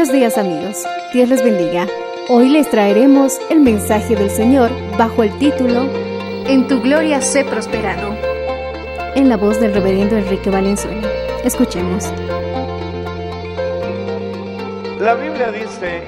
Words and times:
Buenos 0.00 0.14
días 0.14 0.38
amigos, 0.38 0.86
Dios 1.12 1.28
les 1.28 1.44
bendiga. 1.44 1.86
Hoy 2.30 2.48
les 2.48 2.70
traeremos 2.70 3.38
el 3.50 3.60
mensaje 3.60 4.16
del 4.16 4.30
Señor 4.30 4.70
bajo 4.96 5.22
el 5.22 5.38
título 5.38 5.82
En 6.46 6.66
tu 6.66 6.80
gloria 6.80 7.20
sé 7.20 7.44
prosperado. 7.44 8.14
En 9.14 9.28
la 9.28 9.36
voz 9.36 9.60
del 9.60 9.74
reverendo 9.74 10.16
Enrique 10.16 10.48
Valenzuela. 10.48 11.06
Escuchemos. 11.44 12.10
La 15.00 15.16
Biblia 15.16 15.52
dice 15.52 16.04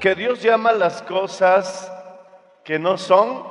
que 0.00 0.14
Dios 0.14 0.42
llama 0.42 0.72
las 0.72 1.00
cosas 1.00 1.90
que 2.62 2.78
no 2.78 2.98
son 2.98 3.42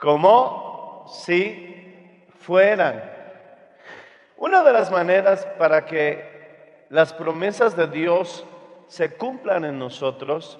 como 0.00 1.04
si 1.06 2.16
fueran. 2.40 3.12
Una 4.38 4.62
de 4.62 4.72
las 4.72 4.90
maneras 4.90 5.46
para 5.58 5.84
que 5.84 6.86
las 6.88 7.12
promesas 7.12 7.76
de 7.76 7.88
Dios 7.88 8.46
se 8.94 9.16
cumplan 9.16 9.64
en 9.64 9.76
nosotros 9.76 10.56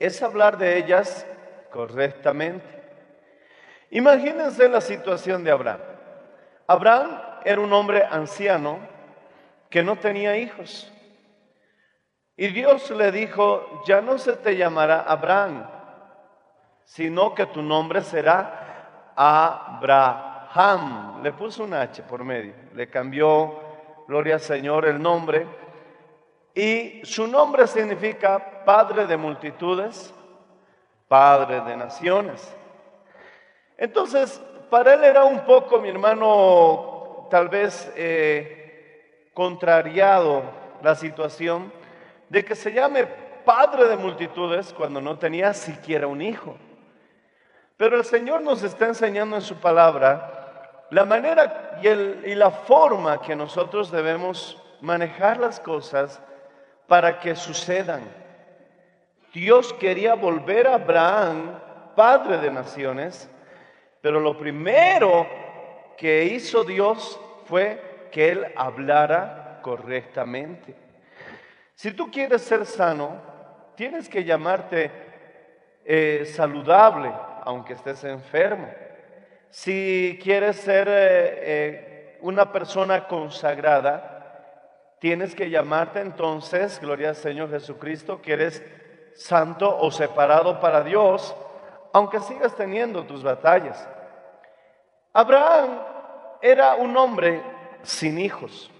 es 0.00 0.20
hablar 0.20 0.58
de 0.58 0.78
ellas 0.78 1.24
correctamente. 1.70 2.66
Imagínense 3.90 4.68
la 4.68 4.80
situación 4.80 5.44
de 5.44 5.52
Abraham. 5.52 5.78
Abraham 6.66 7.22
era 7.44 7.60
un 7.60 7.72
hombre 7.72 8.04
anciano 8.04 8.80
que 9.70 9.84
no 9.84 9.94
tenía 9.94 10.36
hijos. 10.36 10.92
Y 12.36 12.48
Dios 12.48 12.90
le 12.90 13.12
dijo, 13.12 13.84
ya 13.86 14.00
no 14.00 14.18
se 14.18 14.32
te 14.32 14.56
llamará 14.56 15.02
Abraham, 15.02 15.64
sino 16.82 17.32
que 17.32 17.46
tu 17.46 17.62
nombre 17.62 18.02
será 18.02 19.12
Abraham. 19.14 21.22
Le 21.22 21.32
puso 21.32 21.62
un 21.62 21.74
H 21.74 22.02
por 22.02 22.24
medio, 22.24 22.54
le 22.74 22.90
cambió, 22.90 23.60
gloria 24.08 24.34
al 24.34 24.40
Señor, 24.40 24.86
el 24.86 25.00
nombre. 25.00 25.61
Y 26.54 27.00
su 27.04 27.26
nombre 27.26 27.66
significa 27.66 28.64
Padre 28.64 29.06
de 29.06 29.16
multitudes, 29.16 30.12
Padre 31.08 31.60
de 31.62 31.76
naciones. 31.76 32.54
Entonces, 33.76 34.40
para 34.70 34.94
él 34.94 35.04
era 35.04 35.24
un 35.24 35.40
poco, 35.40 35.78
mi 35.80 35.88
hermano, 35.88 37.26
tal 37.30 37.48
vez 37.48 37.92
eh, 37.96 39.30
contrariado 39.34 40.42
la 40.82 40.94
situación 40.94 41.72
de 42.28 42.44
que 42.44 42.54
se 42.54 42.72
llame 42.72 43.06
padre 43.44 43.88
de 43.88 43.96
multitudes 43.96 44.72
cuando 44.72 45.00
no 45.00 45.18
tenía 45.18 45.52
siquiera 45.52 46.06
un 46.06 46.22
hijo. 46.22 46.56
Pero 47.76 47.96
el 47.96 48.04
Señor 48.04 48.42
nos 48.42 48.62
está 48.62 48.86
enseñando 48.86 49.36
en 49.36 49.42
su 49.42 49.56
palabra 49.56 50.86
la 50.90 51.04
manera 51.04 51.78
y, 51.82 52.34
la 52.34 52.50
forma 52.50 53.20
que 53.20 53.34
nosotros 53.34 53.90
debemos 53.90 54.58
manejar 54.80 55.38
las 55.38 55.58
cosas 55.58 56.20
para 56.92 57.18
que 57.18 57.34
sucedan. 57.34 58.02
Dios 59.32 59.72
quería 59.72 60.12
volver 60.12 60.66
a 60.66 60.74
Abraham, 60.74 61.58
padre 61.96 62.36
de 62.36 62.50
naciones, 62.50 63.30
pero 64.02 64.20
lo 64.20 64.36
primero 64.36 65.26
que 65.96 66.24
hizo 66.24 66.64
Dios 66.64 67.18
fue 67.46 68.08
que 68.12 68.28
él 68.28 68.46
hablara 68.54 69.60
correctamente. 69.62 70.74
Si 71.74 71.92
tú 71.92 72.10
quieres 72.10 72.42
ser 72.42 72.66
sano, 72.66 73.22
tienes 73.74 74.06
que 74.06 74.22
llamarte 74.22 74.90
eh, 75.86 76.24
saludable, 76.26 77.10
aunque 77.42 77.72
estés 77.72 78.04
enfermo. 78.04 78.68
Si 79.48 80.20
quieres 80.22 80.56
ser 80.56 80.88
eh, 80.88 80.92
eh, 80.92 82.18
una 82.20 82.52
persona 82.52 83.08
consagrada, 83.08 84.11
tienes 85.02 85.34
que 85.34 85.50
llamarte 85.50 86.00
entonces, 86.00 86.78
gloria 86.80 87.08
al 87.08 87.16
Señor 87.16 87.50
Jesucristo, 87.50 88.22
que 88.22 88.34
eres 88.34 88.64
santo 89.16 89.76
o 89.80 89.90
separado 89.90 90.60
para 90.60 90.84
Dios, 90.84 91.34
aunque 91.92 92.20
sigas 92.20 92.54
teniendo 92.54 93.02
tus 93.02 93.24
batallas. 93.24 93.84
Abraham 95.12 95.80
era 96.40 96.76
un 96.76 96.96
hombre 96.96 97.42
sin 97.82 98.16
hijos, 98.16 98.70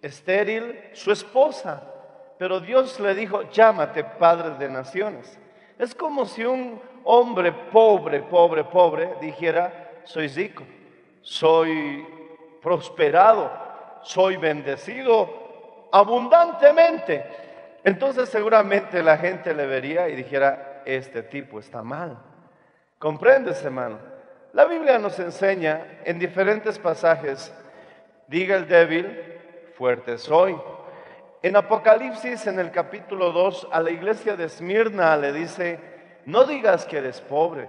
estéril, 0.00 0.80
su 0.94 1.12
esposa, 1.12 1.82
pero 2.38 2.58
Dios 2.60 2.98
le 2.98 3.14
dijo, 3.14 3.42
llámate 3.50 4.02
padre 4.02 4.54
de 4.54 4.70
naciones. 4.70 5.38
Es 5.78 5.94
como 5.94 6.24
si 6.24 6.42
un 6.42 6.80
hombre 7.04 7.52
pobre, 7.52 8.22
pobre, 8.22 8.64
pobre 8.64 9.14
dijera, 9.20 9.90
soy 10.04 10.28
rico, 10.28 10.64
soy 11.20 12.02
prosperado, 12.62 13.52
soy 14.00 14.38
bendecido 14.38 15.44
abundantemente. 15.96 17.24
Entonces 17.82 18.28
seguramente 18.28 19.02
la 19.02 19.16
gente 19.16 19.54
le 19.54 19.66
vería 19.66 20.08
y 20.08 20.16
dijera, 20.16 20.82
este 20.84 21.22
tipo 21.22 21.58
está 21.58 21.82
mal. 21.82 22.18
¿Comprendes, 22.98 23.64
hermano? 23.64 23.98
La 24.52 24.66
Biblia 24.66 24.98
nos 24.98 25.18
enseña 25.18 26.00
en 26.04 26.18
diferentes 26.18 26.78
pasajes, 26.78 27.52
diga 28.26 28.56
el 28.56 28.68
débil, 28.68 29.06
fuerte 29.76 30.18
soy. 30.18 30.56
En 31.42 31.56
Apocalipsis, 31.56 32.46
en 32.46 32.58
el 32.58 32.70
capítulo 32.70 33.32
2, 33.32 33.68
a 33.70 33.80
la 33.80 33.90
iglesia 33.90 34.36
de 34.36 34.44
Esmirna 34.44 35.16
le 35.16 35.32
dice, 35.32 35.78
no 36.26 36.44
digas 36.44 36.84
que 36.84 36.98
eres 36.98 37.20
pobre, 37.20 37.68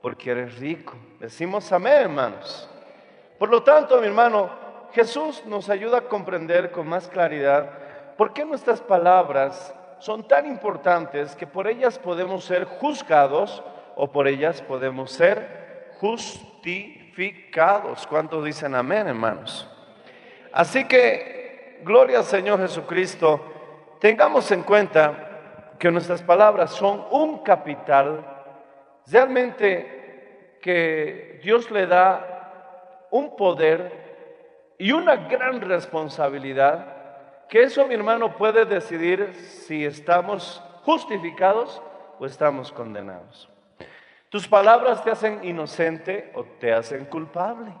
porque 0.00 0.30
eres 0.30 0.58
rico. 0.58 0.94
Decimos 1.18 1.70
amén, 1.72 1.94
hermanos. 2.02 2.70
Por 3.38 3.48
lo 3.50 3.62
tanto, 3.62 4.00
mi 4.00 4.06
hermano, 4.06 4.67
Jesús 4.92 5.44
nos 5.46 5.68
ayuda 5.68 5.98
a 5.98 6.08
comprender 6.08 6.70
con 6.70 6.88
más 6.88 7.08
claridad 7.08 7.70
por 8.16 8.32
qué 8.32 8.44
nuestras 8.44 8.80
palabras 8.80 9.74
son 9.98 10.26
tan 10.26 10.46
importantes 10.46 11.36
que 11.36 11.46
por 11.46 11.68
ellas 11.68 11.98
podemos 11.98 12.44
ser 12.44 12.64
juzgados 12.64 13.62
o 13.96 14.10
por 14.10 14.28
ellas 14.28 14.62
podemos 14.62 15.12
ser 15.12 15.90
justificados. 16.00 18.06
¿Cuántos 18.06 18.44
dicen 18.44 18.74
amén, 18.74 19.08
hermanos? 19.08 19.68
Así 20.52 20.86
que, 20.86 21.80
gloria 21.84 22.18
al 22.18 22.24
Señor 22.24 22.60
Jesucristo, 22.60 23.40
tengamos 24.00 24.50
en 24.52 24.62
cuenta 24.62 25.74
que 25.78 25.90
nuestras 25.90 26.22
palabras 26.22 26.70
son 26.70 27.04
un 27.10 27.42
capital 27.42 28.24
realmente 29.06 30.58
que 30.60 31.40
Dios 31.42 31.70
le 31.70 31.86
da 31.86 33.06
un 33.10 33.36
poder 33.36 34.07
y 34.78 34.92
una 34.92 35.16
gran 35.16 35.60
responsabilidad, 35.60 37.46
que 37.48 37.64
eso 37.64 37.86
mi 37.86 37.94
hermano 37.94 38.36
puede 38.36 38.64
decidir 38.64 39.34
si 39.34 39.84
estamos 39.84 40.62
justificados 40.84 41.82
o 42.18 42.26
estamos 42.26 42.70
condenados. 42.70 43.48
Tus 44.28 44.46
palabras 44.46 45.02
te 45.02 45.10
hacen 45.10 45.42
inocente 45.44 46.30
o 46.34 46.44
te 46.44 46.72
hacen 46.72 47.06
culpable. 47.06 47.72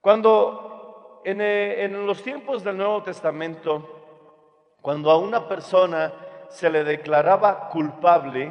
Cuando 0.00 1.20
en, 1.24 1.40
eh, 1.40 1.84
en 1.84 2.06
los 2.06 2.22
tiempos 2.22 2.64
del 2.64 2.76
Nuevo 2.76 3.02
Testamento, 3.02 4.76
cuando 4.80 5.10
a 5.10 5.18
una 5.18 5.46
persona 5.46 6.12
se 6.48 6.70
le 6.70 6.82
declaraba 6.82 7.68
culpable, 7.68 8.50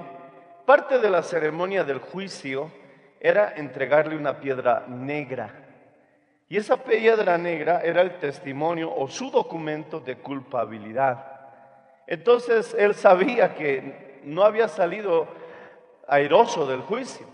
parte 0.65 0.99
de 0.99 1.09
la 1.09 1.23
ceremonia 1.23 1.83
del 1.83 1.99
juicio 1.99 2.71
era 3.19 3.53
entregarle 3.55 4.15
una 4.15 4.39
piedra 4.39 4.85
negra. 4.87 5.66
Y 6.49 6.57
esa 6.57 6.77
piedra 6.77 7.37
negra 7.37 7.81
era 7.81 8.01
el 8.01 8.17
testimonio 8.19 8.93
o 8.95 9.07
su 9.07 9.29
documento 9.29 9.99
de 9.99 10.17
culpabilidad. 10.17 11.25
Entonces 12.07 12.73
él 12.77 12.95
sabía 12.95 13.53
que 13.53 14.21
no 14.23 14.43
había 14.43 14.67
salido 14.69 15.27
airoso 16.07 16.65
del 16.65 16.81
juicio. 16.81 17.27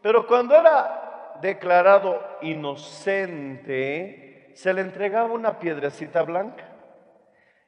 Pero 0.00 0.26
cuando 0.26 0.56
era 0.56 1.38
declarado 1.42 2.20
inocente, 2.40 4.24
se 4.54 4.72
le 4.72 4.80
entregaba 4.80 5.32
una 5.32 5.58
piedrecita 5.58 6.22
blanca. 6.22 6.64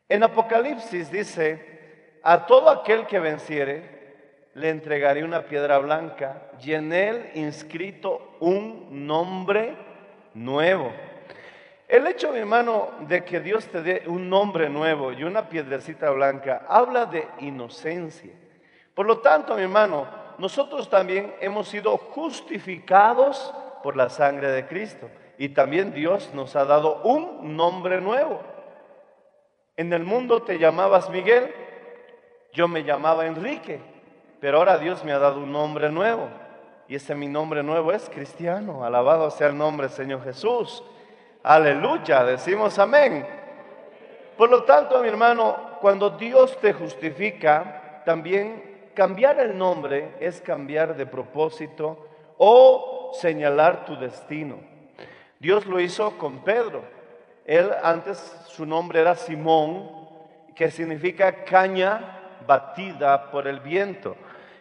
En 0.08 0.22
Apocalipsis 0.22 1.10
dice, 1.10 2.20
a 2.22 2.46
todo 2.46 2.70
aquel 2.70 3.06
que 3.06 3.18
venciere, 3.18 3.96
le 4.54 4.70
entregaré 4.70 5.24
una 5.24 5.42
piedra 5.42 5.76
blanca 5.78 6.50
y 6.62 6.72
en 6.72 6.90
él 6.92 7.30
inscrito 7.34 8.36
un 8.40 9.06
nombre 9.06 9.85
nuevo. 10.36 10.92
El 11.88 12.06
hecho, 12.06 12.32
mi 12.32 12.38
hermano, 12.38 12.90
de 13.00 13.24
que 13.24 13.40
Dios 13.40 13.66
te 13.66 13.80
dé 13.82 14.02
un 14.06 14.28
nombre 14.28 14.68
nuevo 14.68 15.12
y 15.12 15.24
una 15.24 15.48
piedrecita 15.48 16.10
blanca, 16.10 16.66
habla 16.68 17.06
de 17.06 17.26
inocencia. 17.40 18.32
Por 18.94 19.06
lo 19.06 19.18
tanto, 19.18 19.54
mi 19.54 19.62
hermano, 19.62 20.06
nosotros 20.38 20.90
también 20.90 21.34
hemos 21.40 21.68
sido 21.68 21.96
justificados 21.96 23.54
por 23.82 23.96
la 23.96 24.08
sangre 24.08 24.50
de 24.50 24.66
Cristo. 24.66 25.08
Y 25.38 25.50
también 25.50 25.92
Dios 25.92 26.30
nos 26.34 26.56
ha 26.56 26.64
dado 26.64 27.02
un 27.02 27.56
nombre 27.56 28.00
nuevo. 28.00 28.40
En 29.76 29.92
el 29.92 30.02
mundo 30.02 30.42
te 30.42 30.58
llamabas 30.58 31.10
Miguel, 31.10 31.54
yo 32.52 32.68
me 32.68 32.82
llamaba 32.82 33.26
Enrique. 33.26 33.80
Pero 34.40 34.58
ahora 34.58 34.78
Dios 34.78 35.04
me 35.04 35.12
ha 35.12 35.18
dado 35.18 35.40
un 35.40 35.52
nombre 35.52 35.90
nuevo. 35.90 36.28
Y 36.88 36.94
ese 36.94 37.14
mi 37.14 37.26
nombre 37.26 37.62
nuevo 37.62 37.92
es 37.92 38.08
cristiano. 38.08 38.84
Alabado 38.84 39.30
sea 39.30 39.48
el 39.48 39.58
nombre 39.58 39.88
Señor 39.88 40.22
Jesús. 40.22 40.82
Aleluya. 41.42 42.24
Decimos 42.24 42.78
amén. 42.78 43.26
Por 44.36 44.50
lo 44.50 44.64
tanto, 44.64 45.00
mi 45.02 45.08
hermano, 45.08 45.78
cuando 45.80 46.10
Dios 46.10 46.58
te 46.60 46.72
justifica, 46.72 48.02
también 48.04 48.90
cambiar 48.94 49.40
el 49.40 49.56
nombre 49.56 50.14
es 50.20 50.40
cambiar 50.40 50.96
de 50.96 51.06
propósito 51.06 52.06
o 52.38 53.10
señalar 53.14 53.84
tu 53.84 53.96
destino. 53.96 54.58
Dios 55.38 55.66
lo 55.66 55.80
hizo 55.80 56.16
con 56.18 56.44
Pedro. 56.44 56.82
Él 57.44 57.70
antes 57.82 58.18
su 58.48 58.66
nombre 58.66 59.00
era 59.00 59.14
Simón, 59.14 59.90
que 60.54 60.70
significa 60.70 61.44
caña 61.44 62.38
batida 62.46 63.30
por 63.30 63.46
el 63.46 63.60
viento 63.60 64.16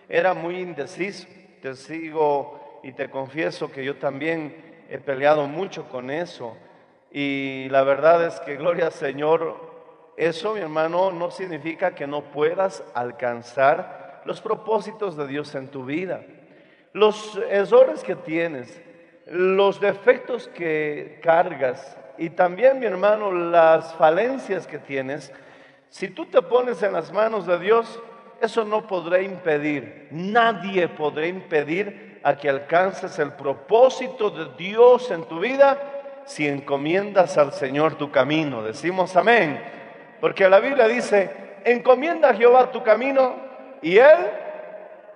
era 0.09 0.33
muy 0.33 0.59
indeciso. 0.59 1.27
Te 1.65 1.73
sigo 1.73 2.79
y 2.83 2.91
te 2.91 3.09
confieso 3.09 3.71
que 3.71 3.83
yo 3.83 3.95
también 3.95 4.85
he 4.87 4.99
peleado 4.99 5.47
mucho 5.47 5.89
con 5.89 6.11
eso. 6.11 6.55
Y 7.11 7.67
la 7.69 7.81
verdad 7.81 8.23
es 8.23 8.39
que, 8.41 8.55
gloria 8.55 8.85
al 8.85 8.91
Señor, 8.91 10.13
eso, 10.15 10.53
mi 10.53 10.59
hermano, 10.59 11.09
no 11.11 11.31
significa 11.31 11.95
que 11.95 12.05
no 12.05 12.21
puedas 12.25 12.83
alcanzar 12.93 14.21
los 14.25 14.41
propósitos 14.41 15.17
de 15.17 15.25
Dios 15.25 15.55
en 15.55 15.69
tu 15.69 15.85
vida. 15.85 16.23
Los 16.93 17.35
errores 17.49 18.03
que 18.03 18.15
tienes, 18.15 18.79
los 19.25 19.81
defectos 19.81 20.47
que 20.49 21.19
cargas 21.23 21.97
y 22.19 22.29
también, 22.29 22.77
mi 22.77 22.85
hermano, 22.85 23.31
las 23.31 23.91
falencias 23.95 24.67
que 24.67 24.77
tienes, 24.77 25.33
si 25.89 26.09
tú 26.09 26.27
te 26.27 26.43
pones 26.43 26.83
en 26.83 26.93
las 26.93 27.11
manos 27.11 27.47
de 27.47 27.57
Dios, 27.57 27.99
eso 28.45 28.65
no 28.65 28.87
podrá 28.87 29.21
impedir, 29.21 30.07
nadie 30.11 30.87
podrá 30.87 31.27
impedir 31.27 32.19
a 32.23 32.35
que 32.35 32.49
alcances 32.49 33.19
el 33.19 33.33
propósito 33.33 34.29
de 34.29 34.55
Dios 34.57 35.11
en 35.11 35.25
tu 35.25 35.39
vida 35.39 35.77
si 36.25 36.47
encomiendas 36.47 37.37
al 37.37 37.53
Señor 37.53 37.95
tu 37.95 38.11
camino. 38.11 38.63
Decimos 38.63 39.15
amén. 39.15 39.63
Porque 40.19 40.49
la 40.49 40.59
Biblia 40.59 40.87
dice, 40.87 41.29
encomienda 41.63 42.29
a 42.29 42.33
Jehová 42.33 42.71
tu 42.71 42.81
camino 42.81 43.35
y 43.81 43.97
Él 43.97 44.17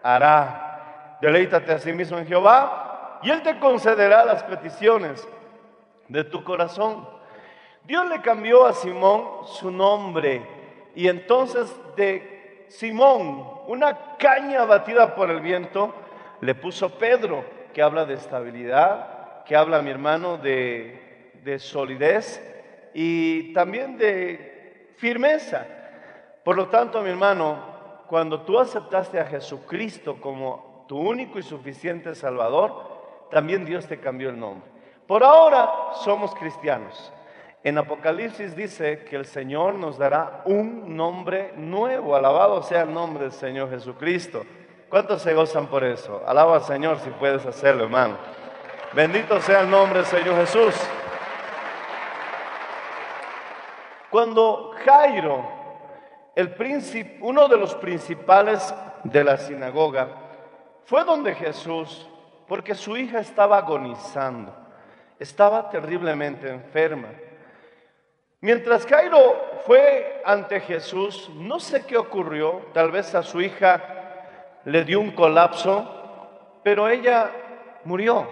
hará. 0.04 1.18
Deleítate 1.22 1.74
a 1.74 1.80
sí 1.80 1.94
mismo 1.94 2.18
en 2.20 2.28
Jehová 2.28 3.20
y 3.24 3.32
Él 3.32 3.42
te 3.42 3.58
concederá 3.60 4.24
las 4.24 4.44
peticiones 4.44 5.28
de 6.08 6.24
tu 6.24 6.44
corazón. 6.44 7.08
Dios 7.86 8.08
le 8.08 8.22
cambió 8.22 8.68
a 8.68 8.74
Simón 8.74 9.48
su 9.48 9.72
nombre 9.72 10.46
y 10.94 11.08
entonces 11.08 11.74
de 11.96 12.39
Simón, 12.70 13.46
una 13.68 14.16
caña 14.18 14.64
batida 14.64 15.16
por 15.16 15.30
el 15.30 15.42
viento, 15.42 15.94
le 16.42 16.56
puso 16.56 16.98
Pedro, 16.98 17.44
que 17.74 17.82
habla 17.82 18.06
de 18.06 18.14
estabilidad, 18.14 19.44
que 19.44 19.56
habla, 19.56 19.82
mi 19.82 19.90
hermano, 19.90 20.38
de, 20.38 21.32
de 21.44 21.60
solidez 21.60 22.42
y 22.94 23.54
también 23.54 23.98
de 23.98 24.94
firmeza. 24.98 25.66
Por 26.44 26.56
lo 26.56 26.68
tanto, 26.70 27.02
mi 27.02 27.10
hermano, 27.10 28.04
cuando 28.08 28.42
tú 28.42 28.60
aceptaste 28.60 29.20
a 29.20 29.26
Jesucristo 29.26 30.22
como 30.22 30.86
tu 30.88 30.98
único 30.98 31.40
y 31.40 31.44
suficiente 31.44 32.16
Salvador, 32.16 33.28
también 33.30 33.66
Dios 33.66 33.88
te 33.88 34.00
cambió 34.00 34.30
el 34.30 34.40
nombre. 34.40 34.68
Por 35.08 35.24
ahora 35.24 35.72
somos 36.04 36.34
cristianos. 36.36 37.12
En 37.62 37.78
Apocalipsis 37.78 38.56
dice 38.56 39.04
que 39.04 39.18
el 39.18 39.26
Señor 39.26 39.74
nos 39.74 39.98
dará 39.98 40.44
un 40.46 40.96
nombre 40.96 41.52
nuevo. 41.58 42.16
Alabado 42.16 42.64
sea 42.64 42.84
el 42.84 42.94
nombre 42.94 43.24
del 43.24 43.34
Señor 43.34 43.70
Jesucristo. 43.70 44.44
¿Cuántos 44.90 45.22
se 45.22 45.34
gozan 45.34 45.68
por 45.68 45.84
eso? 45.84 46.24
Alaba 46.26 46.56
al 46.56 46.64
Señor 46.64 47.00
si 47.00 47.10
puedes 47.10 47.46
hacerlo, 47.46 47.84
hermano. 47.84 48.18
Bendito 48.94 49.42
sea 49.42 49.62
el 49.62 49.70
nombre 49.70 50.00
del 50.00 50.08
Señor 50.08 50.36
Jesús. 50.38 50.74
Cuando 54.10 54.72
Jairo, 54.84 55.48
el 56.36 56.54
príncipe, 56.56 57.20
uno 57.22 57.48
de 57.48 57.58
los 57.58 57.76
principales 57.76 58.74
de 59.04 59.24
la 59.24 59.38
sinagoga, 59.38 60.08
fue 60.86 61.04
donde 61.04 61.36
Jesús, 61.36 62.10
porque 62.48 62.74
su 62.74 62.98
hija 62.98 63.20
estaba 63.20 63.58
agonizando, 63.58 64.56
estaba 65.20 65.70
terriblemente 65.70 66.50
enferma. 66.50 67.10
Mientras 68.42 68.86
Cairo 68.86 69.62
fue 69.66 70.22
ante 70.24 70.62
Jesús, 70.62 71.30
no 71.36 71.60
sé 71.60 71.86
qué 71.86 71.98
ocurrió, 71.98 72.68
tal 72.74 72.90
vez 72.90 73.14
a 73.14 73.22
su 73.22 73.42
hija 73.42 73.82
le 74.64 74.86
dio 74.86 75.02
un 75.02 75.12
colapso, 75.12 76.60
pero 76.64 76.88
ella 76.88 77.32
murió. 77.84 78.28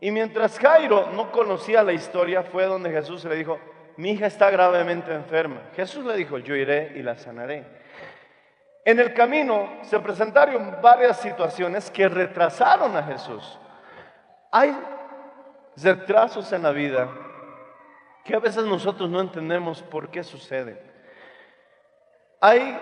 Y 0.00 0.10
mientras 0.10 0.58
Jairo 0.58 1.10
no 1.12 1.30
conocía 1.30 1.82
la 1.82 1.92
historia, 1.92 2.42
fue 2.44 2.64
donde 2.64 2.90
Jesús 2.90 3.24
le 3.24 3.36
dijo, 3.36 3.58
mi 3.96 4.12
hija 4.12 4.26
está 4.26 4.50
gravemente 4.50 5.12
enferma. 5.12 5.60
Jesús 5.76 6.04
le 6.04 6.16
dijo, 6.16 6.38
yo 6.38 6.56
iré 6.56 6.92
y 6.96 7.02
la 7.02 7.16
sanaré. 7.16 7.64
En 8.86 9.00
el 9.00 9.12
camino 9.12 9.80
se 9.82 10.00
presentaron 10.00 10.78
varias 10.82 11.20
situaciones 11.20 11.90
que 11.90 12.08
retrasaron 12.08 12.96
a 12.96 13.02
Jesús. 13.02 13.58
Hay 14.50 14.74
retrasos 15.76 16.50
en 16.52 16.62
la 16.62 16.70
vida 16.70 17.08
que 18.24 18.34
a 18.34 18.38
veces 18.38 18.64
nosotros 18.64 19.10
no 19.10 19.20
entendemos 19.20 19.82
por 19.82 20.10
qué 20.10 20.24
sucede. 20.24 20.82
Hay 22.40 22.78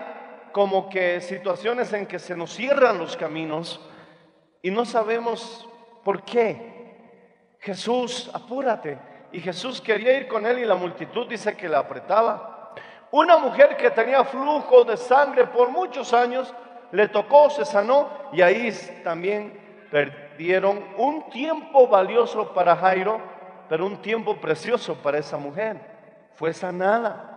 como 0.53 0.89
que 0.89 1.19
situaciones 1.19 1.91
en 1.93 2.05
que 2.05 2.19
se 2.19 2.35
nos 2.35 2.53
cierran 2.53 2.97
los 2.97 3.17
caminos 3.17 3.81
y 4.61 4.71
no 4.71 4.85
sabemos 4.85 5.67
por 6.03 6.23
qué. 6.23 7.57
Jesús, 7.59 8.31
apúrate. 8.33 8.97
Y 9.31 9.39
Jesús 9.39 9.81
quería 9.81 10.17
ir 10.17 10.27
con 10.27 10.45
él 10.45 10.59
y 10.59 10.65
la 10.65 10.75
multitud 10.75 11.27
dice 11.27 11.57
que 11.57 11.67
la 11.67 11.79
apretaba. 11.79 12.73
Una 13.11 13.37
mujer 13.37 13.75
que 13.77 13.91
tenía 13.91 14.23
flujo 14.23 14.83
de 14.85 14.95
sangre 14.95 15.47
por 15.47 15.69
muchos 15.69 16.13
años, 16.13 16.53
le 16.91 17.07
tocó, 17.07 17.49
se 17.49 17.65
sanó 17.65 18.09
y 18.31 18.41
ahí 18.41 18.71
también 19.03 19.59
perdieron 19.91 20.83
un 20.97 21.29
tiempo 21.29 21.87
valioso 21.87 22.53
para 22.53 22.75
Jairo 22.75 23.21
pero 23.69 23.85
un 23.85 24.01
tiempo 24.01 24.37
precioso 24.37 24.95
para 24.95 25.17
esa 25.17 25.37
mujer. 25.37 25.79
Fue 26.35 26.53
sanada. 26.53 27.29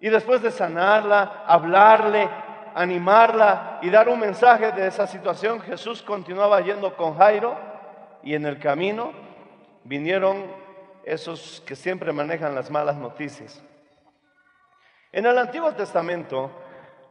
Y 0.00 0.08
después 0.08 0.42
de 0.42 0.50
sanarla, 0.50 1.44
hablarle, 1.46 2.28
animarla 2.74 3.78
y 3.82 3.90
dar 3.90 4.08
un 4.08 4.20
mensaje 4.20 4.72
de 4.72 4.86
esa 4.86 5.06
situación, 5.06 5.60
Jesús 5.60 6.02
continuaba 6.02 6.60
yendo 6.60 6.96
con 6.96 7.16
Jairo 7.16 7.56
y 8.22 8.34
en 8.34 8.46
el 8.46 8.58
camino 8.58 9.12
vinieron 9.84 10.44
esos 11.04 11.62
que 11.66 11.76
siempre 11.76 12.12
manejan 12.12 12.54
las 12.54 12.70
malas 12.70 12.96
noticias. 12.96 13.62
En 15.12 15.26
el 15.26 15.36
Antiguo 15.38 15.72
Testamento, 15.72 16.50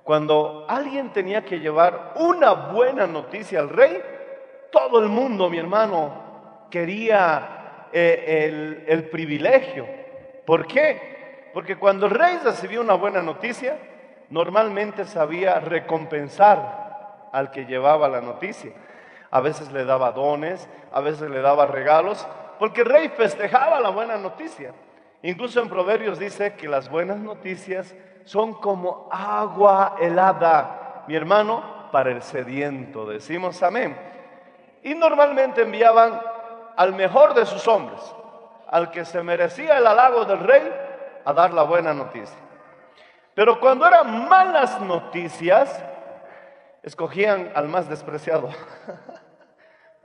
cuando 0.03 0.65
alguien 0.69 1.11
tenía 1.11 1.43
que 1.43 1.59
llevar 1.59 2.13
una 2.15 2.51
buena 2.53 3.05
noticia 3.05 3.59
al 3.59 3.69
rey, 3.69 4.01
todo 4.71 4.99
el 4.99 5.09
mundo, 5.09 5.49
mi 5.49 5.57
hermano, 5.57 6.67
quería 6.69 7.58
eh, 7.93 8.45
el, 8.47 8.83
el 8.87 9.09
privilegio. 9.09 9.87
¿Por 10.45 10.67
qué? 10.67 11.49
Porque 11.53 11.77
cuando 11.77 12.05
el 12.05 12.11
rey 12.11 12.39
recibía 12.43 12.81
una 12.81 12.93
buena 12.93 13.21
noticia, 13.21 13.77
normalmente 14.29 15.05
sabía 15.05 15.59
recompensar 15.59 17.29
al 17.31 17.51
que 17.51 17.65
llevaba 17.65 18.07
la 18.07 18.21
noticia. 18.21 18.71
A 19.31 19.41
veces 19.41 19.71
le 19.71 19.85
daba 19.85 20.11
dones, 20.11 20.67
a 20.91 21.01
veces 21.01 21.29
le 21.29 21.41
daba 21.41 21.65
regalos, 21.67 22.27
porque 22.57 22.81
el 22.81 22.87
rey 22.87 23.09
festejaba 23.09 23.79
la 23.79 23.89
buena 23.89 24.17
noticia. 24.17 24.73
Incluso 25.21 25.61
en 25.61 25.69
Proverbios 25.69 26.17
dice 26.17 26.53
que 26.53 26.67
las 26.67 26.89
buenas 26.89 27.17
noticias 27.17 27.95
son 28.23 28.53
como 28.53 29.09
agua 29.11 29.95
helada, 29.99 31.03
mi 31.07 31.15
hermano, 31.15 31.89
para 31.91 32.11
el 32.11 32.21
sediento. 32.21 33.05
Decimos 33.05 33.61
amén. 33.63 33.97
Y 34.83 34.95
normalmente 34.95 35.63
enviaban 35.63 36.21
al 36.79 36.93
mejor 36.93 37.33
de 37.33 37.45
sus 37.45 37.67
hombres, 37.67 37.99
al 38.69 38.89
que 38.89 39.03
se 39.03 39.21
merecía 39.21 39.77
el 39.77 39.85
halago 39.85 40.23
del 40.23 40.39
rey, 40.39 40.73
a 41.25 41.33
dar 41.33 41.51
la 41.51 41.63
buena 41.63 41.93
noticia. 41.93 42.37
Pero 43.35 43.59
cuando 43.59 43.85
eran 43.85 44.29
malas 44.29 44.79
noticias, 44.79 45.83
escogían 46.81 47.51
al 47.53 47.67
más 47.67 47.89
despreciado. 47.89 48.49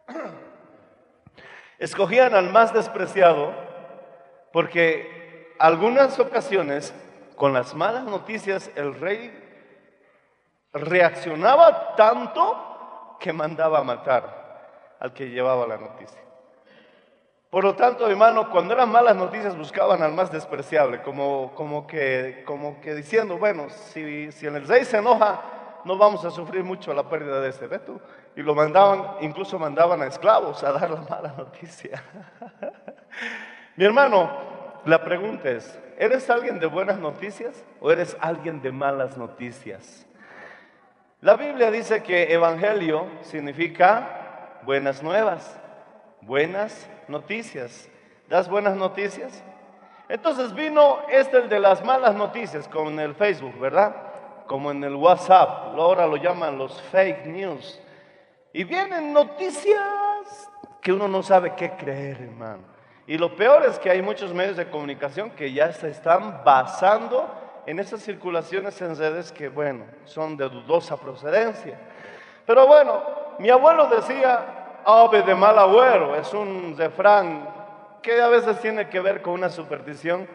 escogían 1.79 2.35
al 2.35 2.51
más 2.51 2.75
despreciado 2.75 3.53
porque 4.53 5.55
algunas 5.61 6.19
ocasiones 6.19 6.93
con 7.37 7.53
las 7.53 7.73
malas 7.77 8.03
noticias 8.03 8.69
el 8.75 8.99
rey 8.99 9.33
reaccionaba 10.73 11.95
tanto 11.95 13.17
que 13.21 13.33
mandaba 13.33 13.79
a 13.79 13.85
matar 13.85 14.97
al 14.99 15.13
que 15.13 15.31
llevaba 15.31 15.69
la 15.69 15.77
noticia. 15.77 16.25
Por 17.55 17.63
lo 17.63 17.77
tanto, 17.77 18.11
hermano, 18.11 18.51
cuando 18.51 18.75
eran 18.75 18.91
malas 18.91 19.15
noticias 19.15 19.57
buscaban 19.57 20.03
al 20.03 20.13
más 20.13 20.33
despreciable, 20.33 21.03
como, 21.03 21.53
como, 21.55 21.87
que, 21.87 22.43
como 22.45 22.81
que 22.81 22.97
diciendo, 22.97 23.39
bueno, 23.39 23.71
si, 23.71 24.33
si 24.33 24.47
el 24.47 24.67
rey 24.67 24.85
se 24.85 24.97
enoja, 24.97 25.41
no 25.85 25.97
vamos 25.97 26.25
a 26.25 26.33
sufrir 26.33 26.65
mucho 26.65 26.93
la 26.93 27.09
pérdida 27.09 27.41
de 27.41 27.51
este 27.51 27.69
reto. 27.69 28.01
Y 28.35 28.43
lo 28.43 28.57
mandaban, 28.57 29.19
incluso 29.21 29.57
mandaban 29.57 30.03
a 30.03 30.07
esclavos 30.07 30.65
a 30.65 30.73
dar 30.73 30.91
la 30.91 31.03
mala 31.03 31.33
noticia. 31.39 32.03
Mi 33.77 33.85
hermano, 33.85 34.33
la 34.85 35.05
pregunta 35.05 35.49
es, 35.49 35.79
¿eres 35.97 36.29
alguien 36.31 36.59
de 36.59 36.67
buenas 36.67 36.99
noticias 36.99 37.65
o 37.81 37.93
eres 37.93 38.17
alguien 38.19 38.63
de 38.63 38.73
malas 38.73 39.17
noticias? 39.17 40.05
La 41.21 41.37
Biblia 41.37 41.71
dice 41.71 42.03
que 42.03 42.33
evangelio 42.33 43.07
significa 43.23 44.59
buenas 44.65 45.05
nuevas, 45.05 45.61
buenas 46.27 46.89
noticias. 47.09 47.89
¿Das 48.29 48.49
buenas 48.49 48.77
noticias? 48.77 49.43
Entonces 50.09 50.55
vino 50.55 50.99
este 51.11 51.39
el 51.39 51.49
de 51.49 51.61
las 51.61 51.85
malas 51.85 52.15
noticias 52.15 52.69
con 52.69 52.99
el 53.01 53.15
Facebook, 53.15 53.59
¿verdad? 53.59 53.95
Como 54.47 54.71
en 54.71 54.85
el 54.85 54.95
WhatsApp, 54.95 55.75
ahora 55.77 56.07
lo 56.07 56.17
llaman 56.17 56.59
los 56.59 56.81
fake 56.83 57.27
news. 57.27 57.81
Y 58.53 58.65
vienen 58.65 59.13
noticias 59.13 60.51
que 60.81 60.93
uno 60.93 61.09
no 61.09 61.23
sabe 61.23 61.55
qué 61.57 61.73
creer, 61.73 62.21
hermano. 62.21 62.63
Y 63.07 63.19
lo 63.19 63.35
peor 63.37 63.65
es 63.65 63.79
que 63.79 63.91
hay 63.91 64.01
muchos 64.01 64.33
medios 64.33 64.57
de 64.57 64.71
comunicación 64.71 65.31
que 65.31 65.53
ya 65.53 65.73
se 65.73 65.91
están 65.91 66.43
basando 66.45 67.29
en 67.67 67.79
esas 67.79 68.03
circulaciones 68.03 68.81
en 68.83 68.97
redes 68.97 69.33
que, 69.33 69.49
bueno, 69.49 69.85
son 70.05 70.37
de 70.37 70.49
dudosa 70.49 70.97
procedencia. 70.99 71.79
Pero 72.47 72.67
bueno, 72.67 73.03
mi 73.39 73.51
abuelo 73.51 73.87
decía, 73.89 74.54
ave 74.87 75.23
de 75.23 75.35
mal 75.35 75.59
agüero, 75.59 76.17
es 76.17 76.33
un 76.33 76.75
refrán 76.77 77.49
que 78.03 78.21
a 78.21 78.29
veces 78.29 78.61
tiene 78.61 78.89
que 78.89 79.01
ver 79.01 79.23
con 79.23 79.35
una 79.35 79.49
superstición, 79.49 80.29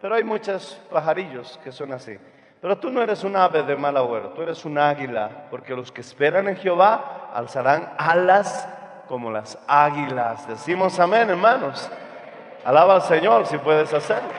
pero 0.00 0.14
hay 0.14 0.24
muchos 0.24 0.80
pajarillos 0.90 1.58
que 1.62 1.70
son 1.70 1.92
así. 1.92 2.18
Pero 2.60 2.78
tú 2.78 2.90
no 2.90 3.02
eres 3.02 3.24
un 3.24 3.36
ave 3.36 3.62
de 3.62 3.76
mal 3.76 3.96
agüero, 3.96 4.30
tú 4.30 4.42
eres 4.42 4.64
un 4.64 4.78
águila, 4.78 5.46
porque 5.50 5.74
los 5.74 5.90
que 5.90 6.00
esperan 6.00 6.48
en 6.48 6.56
Jehová 6.56 7.30
alzarán 7.34 7.92
alas 7.98 8.68
como 9.08 9.30
las 9.30 9.58
águilas. 9.66 10.46
Decimos 10.48 10.98
amén, 10.98 11.30
hermanos. 11.30 11.90
Alaba 12.64 12.94
al 12.94 13.02
Señor 13.02 13.46
si 13.46 13.58
puedes 13.58 13.92
hacerlo. 13.92 14.30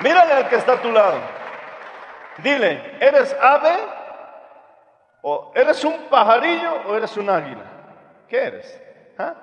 Mírale 0.00 0.32
al 0.32 0.48
que 0.48 0.56
está 0.56 0.72
a 0.74 0.82
tu 0.82 0.90
lado. 0.90 1.41
Dile, 2.38 2.96
¿eres 3.00 3.36
ave? 3.40 3.76
¿O 5.22 5.52
eres 5.54 5.84
un 5.84 6.08
pajarillo 6.08 6.88
o 6.88 6.96
eres 6.96 7.16
un 7.16 7.28
águila? 7.28 7.64
¿Qué 8.28 8.38
eres? 8.38 8.82
¿Ah? 9.18 9.34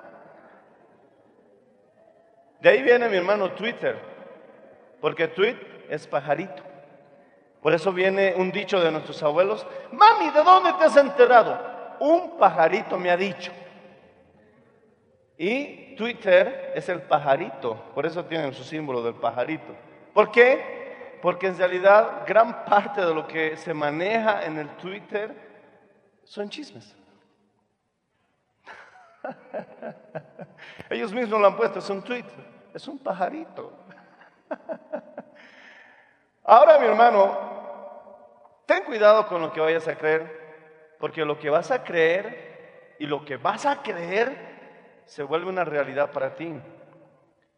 De 2.60 2.68
ahí 2.68 2.82
viene 2.82 3.08
mi 3.08 3.16
hermano 3.16 3.52
Twitter, 3.52 3.98
porque 5.00 5.28
tweet 5.28 5.56
es 5.88 6.06
pajarito. 6.06 6.62
Por 7.62 7.72
eso 7.72 7.92
viene 7.92 8.34
un 8.36 8.50
dicho 8.50 8.80
de 8.80 8.90
nuestros 8.90 9.22
abuelos, 9.22 9.66
mami, 9.92 10.30
¿de 10.30 10.42
dónde 10.42 10.72
te 10.74 10.84
has 10.84 10.96
enterado? 10.96 11.58
Un 12.00 12.38
pajarito 12.38 12.98
me 12.98 13.10
ha 13.10 13.16
dicho. 13.16 13.52
Y 15.38 15.94
Twitter 15.96 16.72
es 16.74 16.88
el 16.90 17.02
pajarito, 17.02 17.76
por 17.94 18.04
eso 18.04 18.24
tienen 18.26 18.52
su 18.52 18.62
símbolo 18.62 19.02
del 19.02 19.14
pajarito. 19.14 19.74
¿Por 20.12 20.30
qué? 20.30 20.79
Porque 21.22 21.48
en 21.48 21.58
realidad 21.58 22.24
gran 22.26 22.64
parte 22.64 23.00
de 23.00 23.14
lo 23.14 23.26
que 23.26 23.56
se 23.56 23.74
maneja 23.74 24.44
en 24.44 24.58
el 24.58 24.68
Twitter 24.76 25.34
son 26.24 26.48
chismes. 26.48 26.96
Ellos 30.90 31.12
mismos 31.12 31.40
lo 31.40 31.46
han 31.46 31.56
puesto, 31.56 31.78
es 31.78 31.90
un 31.90 32.02
tweet, 32.02 32.24
es 32.72 32.88
un 32.88 32.98
pajarito. 32.98 33.72
Ahora, 36.44 36.78
mi 36.78 36.86
hermano, 36.86 37.38
ten 38.66 38.84
cuidado 38.84 39.26
con 39.26 39.42
lo 39.42 39.52
que 39.52 39.60
vayas 39.60 39.86
a 39.88 39.96
creer, 39.96 40.96
porque 40.98 41.24
lo 41.24 41.38
que 41.38 41.50
vas 41.50 41.70
a 41.70 41.84
creer 41.84 42.96
y 42.98 43.06
lo 43.06 43.24
que 43.24 43.36
vas 43.36 43.66
a 43.66 43.82
creer 43.82 44.50
se 45.04 45.22
vuelve 45.22 45.48
una 45.48 45.64
realidad 45.64 46.10
para 46.12 46.34
ti. 46.34 46.54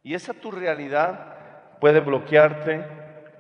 Y 0.03 0.15
esa 0.15 0.35
tu 0.35 0.51
realidad 0.51 1.37
puede 1.81 2.01
bloquearte, 2.01 2.85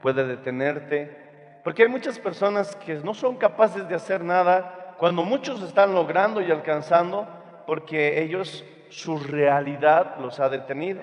puede 0.02 0.26
detenerte, 0.26 1.16
porque 1.64 1.84
hay 1.84 1.88
muchas 1.88 2.18
personas 2.18 2.74
que 2.76 2.96
no 2.96 3.14
son 3.14 3.36
capaces 3.36 3.88
de 3.88 3.94
hacer 3.94 4.22
nada 4.22 4.96
cuando 4.98 5.22
muchos 5.22 5.62
están 5.62 5.94
logrando 5.94 6.42
y 6.42 6.50
alcanzando 6.50 7.26
porque 7.66 8.20
ellos, 8.20 8.64
su 8.90 9.16
realidad 9.18 10.16
los 10.18 10.40
ha 10.40 10.48
detenido. 10.48 11.00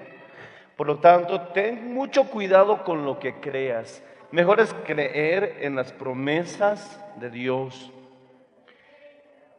Por 0.75 0.85
lo 0.85 0.99
tanto, 0.99 1.41
ten 1.53 1.93
mucho 1.93 2.25
cuidado 2.25 2.83
con 2.83 3.05
lo 3.05 3.19
que 3.19 3.39
creas. 3.39 4.03
Mejor 4.31 4.59
es 4.59 4.73
creer 4.85 5.57
en 5.61 5.75
las 5.75 5.91
promesas 5.91 7.03
de 7.15 7.29
Dios. 7.29 7.91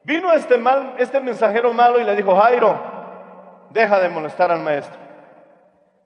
Vino 0.05 0.33
este, 0.33 0.57
mal, 0.57 0.95
este 0.99 1.21
mensajero 1.21 1.73
malo 1.73 2.01
y 2.01 2.05
le 2.05 2.15
dijo, 2.15 2.37
Jairo, 2.37 2.79
deja 3.71 4.01
de 4.01 4.09
molestar 4.09 4.51
al 4.51 4.61
maestro. 4.61 4.99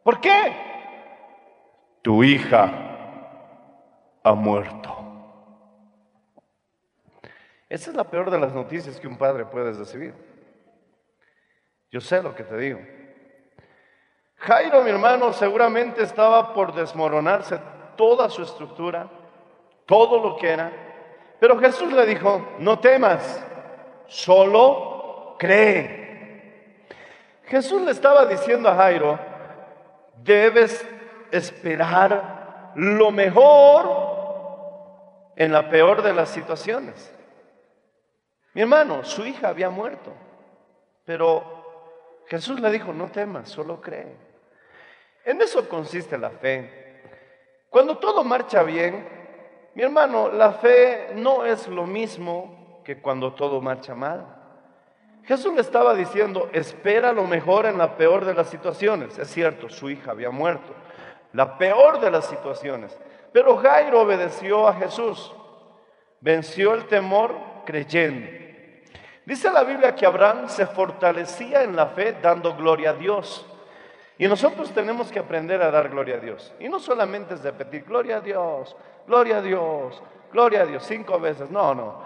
¿Por 0.02 0.20
qué? 0.20 0.52
Tu 2.02 2.24
hija 2.24 2.83
ha 4.24 4.32
muerto. 4.34 4.90
Esa 7.68 7.90
es 7.90 7.96
la 7.96 8.04
peor 8.04 8.30
de 8.30 8.38
las 8.38 8.52
noticias 8.52 8.98
que 8.98 9.06
un 9.06 9.18
padre 9.18 9.44
puede 9.44 9.72
recibir. 9.72 10.14
Yo 11.90 12.00
sé 12.00 12.22
lo 12.22 12.34
que 12.34 12.42
te 12.42 12.56
digo. 12.56 12.80
Jairo, 14.36 14.82
mi 14.82 14.90
hermano, 14.90 15.32
seguramente 15.32 16.02
estaba 16.02 16.54
por 16.54 16.74
desmoronarse 16.74 17.58
toda 17.96 18.28
su 18.28 18.42
estructura, 18.42 19.08
todo 19.86 20.22
lo 20.22 20.36
que 20.36 20.50
era. 20.50 20.72
Pero 21.38 21.58
Jesús 21.58 21.92
le 21.92 22.06
dijo, 22.06 22.56
no 22.58 22.78
temas, 22.78 23.44
solo 24.06 25.36
cree. 25.38 26.86
Jesús 27.44 27.82
le 27.82 27.90
estaba 27.90 28.24
diciendo 28.24 28.68
a 28.68 28.76
Jairo, 28.76 29.18
debes 30.22 30.86
esperar 31.30 32.72
lo 32.74 33.10
mejor 33.10 34.13
en 35.36 35.52
la 35.52 35.68
peor 35.68 36.02
de 36.02 36.12
las 36.12 36.28
situaciones. 36.30 37.12
Mi 38.54 38.62
hermano, 38.62 39.04
su 39.04 39.24
hija 39.24 39.48
había 39.48 39.70
muerto, 39.70 40.12
pero 41.04 42.22
Jesús 42.26 42.60
le 42.60 42.70
dijo, 42.70 42.92
no 42.92 43.08
temas, 43.08 43.48
solo 43.48 43.80
cree. 43.80 44.16
En 45.24 45.40
eso 45.40 45.68
consiste 45.68 46.16
la 46.18 46.30
fe. 46.30 47.02
Cuando 47.68 47.98
todo 47.98 48.22
marcha 48.22 48.62
bien, 48.62 49.08
mi 49.74 49.82
hermano, 49.82 50.30
la 50.30 50.52
fe 50.52 51.10
no 51.14 51.44
es 51.44 51.66
lo 51.66 51.86
mismo 51.86 52.80
que 52.84 53.00
cuando 53.00 53.34
todo 53.34 53.60
marcha 53.60 53.94
mal. 53.94 54.24
Jesús 55.24 55.54
le 55.54 55.62
estaba 55.62 55.94
diciendo, 55.94 56.50
espera 56.52 57.12
lo 57.12 57.24
mejor 57.24 57.66
en 57.66 57.78
la 57.78 57.96
peor 57.96 58.24
de 58.24 58.34
las 58.34 58.48
situaciones. 58.48 59.18
Es 59.18 59.28
cierto, 59.28 59.68
su 59.68 59.90
hija 59.90 60.10
había 60.10 60.30
muerto, 60.30 60.74
la 61.32 61.56
peor 61.58 61.98
de 62.00 62.10
las 62.10 62.26
situaciones. 62.26 62.96
Pero 63.34 63.56
Jairo 63.56 64.02
obedeció 64.02 64.68
a 64.68 64.74
Jesús, 64.74 65.34
venció 66.20 66.72
el 66.72 66.86
temor 66.86 67.34
creyendo. 67.66 68.30
Dice 69.26 69.50
la 69.50 69.64
Biblia 69.64 69.92
que 69.92 70.06
Abraham 70.06 70.48
se 70.48 70.64
fortalecía 70.68 71.64
en 71.64 71.74
la 71.74 71.88
fe 71.88 72.16
dando 72.22 72.54
gloria 72.54 72.90
a 72.90 72.92
Dios. 72.92 73.44
Y 74.18 74.28
nosotros 74.28 74.70
tenemos 74.70 75.10
que 75.10 75.18
aprender 75.18 75.60
a 75.62 75.72
dar 75.72 75.88
gloria 75.88 76.14
a 76.14 76.18
Dios. 76.20 76.54
Y 76.60 76.68
no 76.68 76.78
solamente 76.78 77.34
es 77.34 77.42
repetir, 77.42 77.82
gloria 77.82 78.18
a 78.18 78.20
Dios, 78.20 78.76
gloria 79.04 79.38
a 79.38 79.42
Dios, 79.42 80.00
gloria 80.32 80.62
a 80.62 80.66
Dios, 80.66 80.84
cinco 80.84 81.18
veces. 81.18 81.50
No, 81.50 81.74
no. 81.74 82.04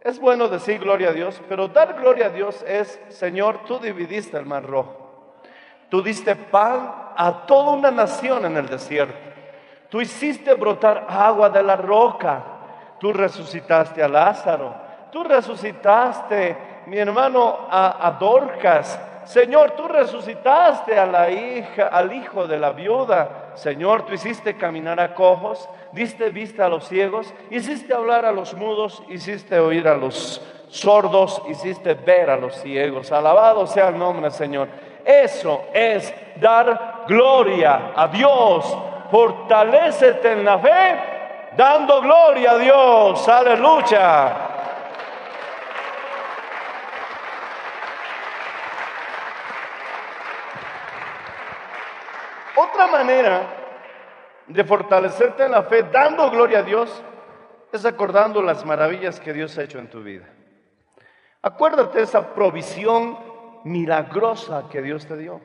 Es 0.00 0.18
bueno 0.18 0.48
decir 0.48 0.80
gloria 0.80 1.10
a 1.10 1.12
Dios, 1.12 1.40
pero 1.48 1.68
dar 1.68 1.94
gloria 1.94 2.26
a 2.26 2.30
Dios 2.30 2.64
es, 2.66 3.00
Señor, 3.10 3.60
tú 3.64 3.78
dividiste 3.78 4.36
el 4.36 4.44
mar 4.44 4.66
rojo. 4.66 5.36
Tú 5.88 6.02
diste 6.02 6.34
pan 6.34 7.12
a 7.16 7.44
toda 7.46 7.74
una 7.74 7.92
nación 7.92 8.44
en 8.44 8.56
el 8.56 8.68
desierto. 8.68 9.28
Tú 9.88 10.00
hiciste 10.00 10.54
brotar 10.54 11.06
agua 11.08 11.48
de 11.48 11.62
la 11.62 11.76
roca. 11.76 12.42
Tú 12.98 13.12
resucitaste 13.12 14.02
a 14.02 14.08
Lázaro. 14.08 14.74
Tú 15.10 15.24
resucitaste, 15.24 16.56
mi 16.86 16.98
hermano, 16.98 17.66
a, 17.70 18.06
a 18.06 18.10
Dorcas. 18.12 19.00
Señor, 19.24 19.72
tú 19.72 19.86
resucitaste 19.88 20.98
a 20.98 21.06
la 21.06 21.30
hija, 21.30 21.88
al 21.88 22.12
hijo 22.12 22.46
de 22.46 22.58
la 22.58 22.70
viuda. 22.70 23.52
Señor, 23.54 24.06
tú 24.06 24.14
hiciste 24.14 24.56
caminar 24.56 24.98
a 25.00 25.14
cojos, 25.14 25.68
diste 25.92 26.30
vista 26.30 26.66
a 26.66 26.68
los 26.68 26.88
ciegos, 26.88 27.32
hiciste 27.50 27.92
hablar 27.92 28.24
a 28.24 28.32
los 28.32 28.54
mudos, 28.54 29.02
hiciste 29.08 29.58
oír 29.58 29.86
a 29.86 29.96
los 29.96 30.40
sordos, 30.70 31.42
hiciste 31.48 31.94
ver 31.94 32.30
a 32.30 32.36
los 32.36 32.54
ciegos. 32.56 33.12
Alabado 33.12 33.66
sea 33.66 33.88
el 33.88 33.98
nombre, 33.98 34.30
Señor. 34.30 34.68
Eso 35.04 35.62
es 35.74 36.12
dar 36.36 37.04
gloria 37.06 37.92
a 37.96 38.08
Dios. 38.08 38.78
Fortalécete 39.10 40.32
en 40.32 40.44
la 40.44 40.58
fe, 40.58 41.52
dando 41.56 42.00
gloria 42.02 42.52
a 42.52 42.58
Dios. 42.58 43.28
Aleluya. 43.28 44.48
Otra 52.56 52.86
manera 52.88 53.42
de 54.46 54.64
fortalecerte 54.64 55.44
en 55.44 55.52
la 55.52 55.62
fe, 55.62 55.84
dando 55.84 56.30
gloria 56.30 56.58
a 56.60 56.62
Dios, 56.62 57.02
es 57.72 57.84
acordando 57.84 58.42
las 58.42 58.64
maravillas 58.64 59.20
que 59.20 59.32
Dios 59.32 59.56
ha 59.58 59.62
hecho 59.62 59.78
en 59.78 59.88
tu 59.88 60.02
vida. 60.02 60.26
Acuérdate 61.42 61.98
de 61.98 62.04
esa 62.04 62.34
provisión 62.34 63.16
milagrosa 63.64 64.64
que 64.70 64.82
Dios 64.82 65.06
te 65.06 65.16
dio. 65.16 65.40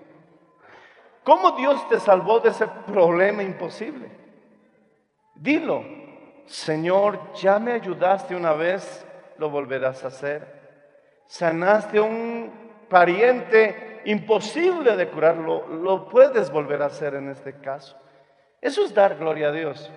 ¿Cómo 1.24 1.51
Dios 1.51 1.88
te 1.89 2.00
salvó 2.00 2.39
de 2.39 2.50
ese 2.50 2.68
problema 2.68 3.44
imposible? 3.44 4.10
Dilo, 5.36 5.84
Señor, 6.46 7.34
ya 7.34 7.60
me 7.60 7.74
ayudaste 7.74 8.36
una 8.36 8.53
vez, 8.53 9.06
lo 9.38 9.50
volverás 9.50 10.03
a 10.03 10.08
hacer. 10.08 10.62
Sanaste 11.25 11.98
a 11.98 12.03
un 12.03 12.51
pariente 12.89 14.01
imposible 14.06 14.96
de 14.98 15.08
curarlo, 15.10 15.68
lo 15.68 16.10
puedes 16.10 16.51
volver 16.51 16.82
a 16.82 16.88
hacer 16.88 17.15
en 17.15 17.30
este 17.30 17.60
caso. 17.60 17.98
Eso 18.60 18.84
es 18.84 18.94
dar 18.94 19.18
gloria 19.18 19.50
a 19.50 19.51
Dios. 19.51 19.92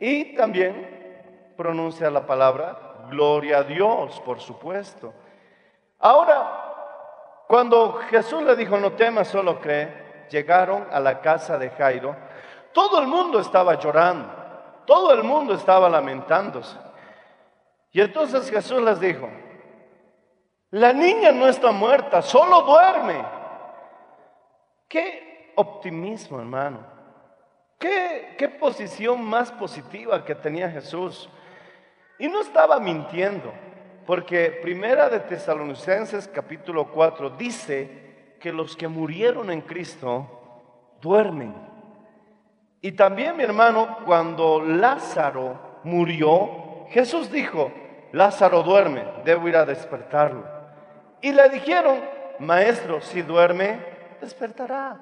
Y 0.00 0.34
también 0.34 1.52
pronuncia 1.56 2.10
la 2.10 2.26
palabra 2.26 3.06
gloria 3.10 3.58
a 3.58 3.62
Dios, 3.62 4.20
por 4.20 4.40
supuesto. 4.40 5.12
Ahora, 5.98 7.44
cuando 7.46 7.94
Jesús 8.10 8.42
le 8.42 8.56
dijo, 8.56 8.78
no 8.78 8.92
temas, 8.92 9.28
solo 9.28 9.60
cree, 9.60 10.03
llegaron 10.30 10.86
a 10.90 11.00
la 11.00 11.20
casa 11.20 11.58
de 11.58 11.70
Jairo, 11.70 12.16
todo 12.72 13.00
el 13.00 13.06
mundo 13.06 13.40
estaba 13.40 13.78
llorando, 13.78 14.28
todo 14.86 15.12
el 15.12 15.22
mundo 15.22 15.54
estaba 15.54 15.88
lamentándose. 15.88 16.76
Y 17.92 18.00
entonces 18.00 18.50
Jesús 18.50 18.82
les 18.82 18.98
dijo, 18.98 19.28
la 20.70 20.92
niña 20.92 21.30
no 21.30 21.46
está 21.46 21.70
muerta, 21.70 22.20
solo 22.20 22.62
duerme. 22.62 23.24
Qué 24.88 25.52
optimismo, 25.54 26.40
hermano. 26.40 26.84
Qué, 27.78 28.34
qué 28.36 28.48
posición 28.48 29.24
más 29.24 29.52
positiva 29.52 30.24
que 30.24 30.34
tenía 30.34 30.68
Jesús. 30.68 31.30
Y 32.18 32.28
no 32.28 32.40
estaba 32.40 32.80
mintiendo, 32.80 33.52
porque 34.06 34.58
Primera 34.62 35.08
de 35.08 35.20
Tesalonicenses 35.20 36.26
capítulo 36.26 36.90
4 36.90 37.30
dice 37.30 38.03
que 38.44 38.52
los 38.52 38.76
que 38.76 38.88
murieron 38.88 39.50
en 39.50 39.62
Cristo 39.62 40.28
duermen. 41.00 41.54
Y 42.82 42.92
también, 42.92 43.38
mi 43.38 43.42
hermano, 43.42 44.00
cuando 44.04 44.60
Lázaro 44.60 45.78
murió, 45.84 46.84
Jesús 46.90 47.32
dijo, 47.32 47.72
Lázaro 48.12 48.62
duerme, 48.62 49.02
debo 49.24 49.48
ir 49.48 49.56
a 49.56 49.64
despertarlo. 49.64 50.44
Y 51.22 51.32
le 51.32 51.48
dijeron, 51.48 52.00
maestro, 52.38 53.00
si 53.00 53.22
duerme, 53.22 53.80
despertará. 54.20 55.00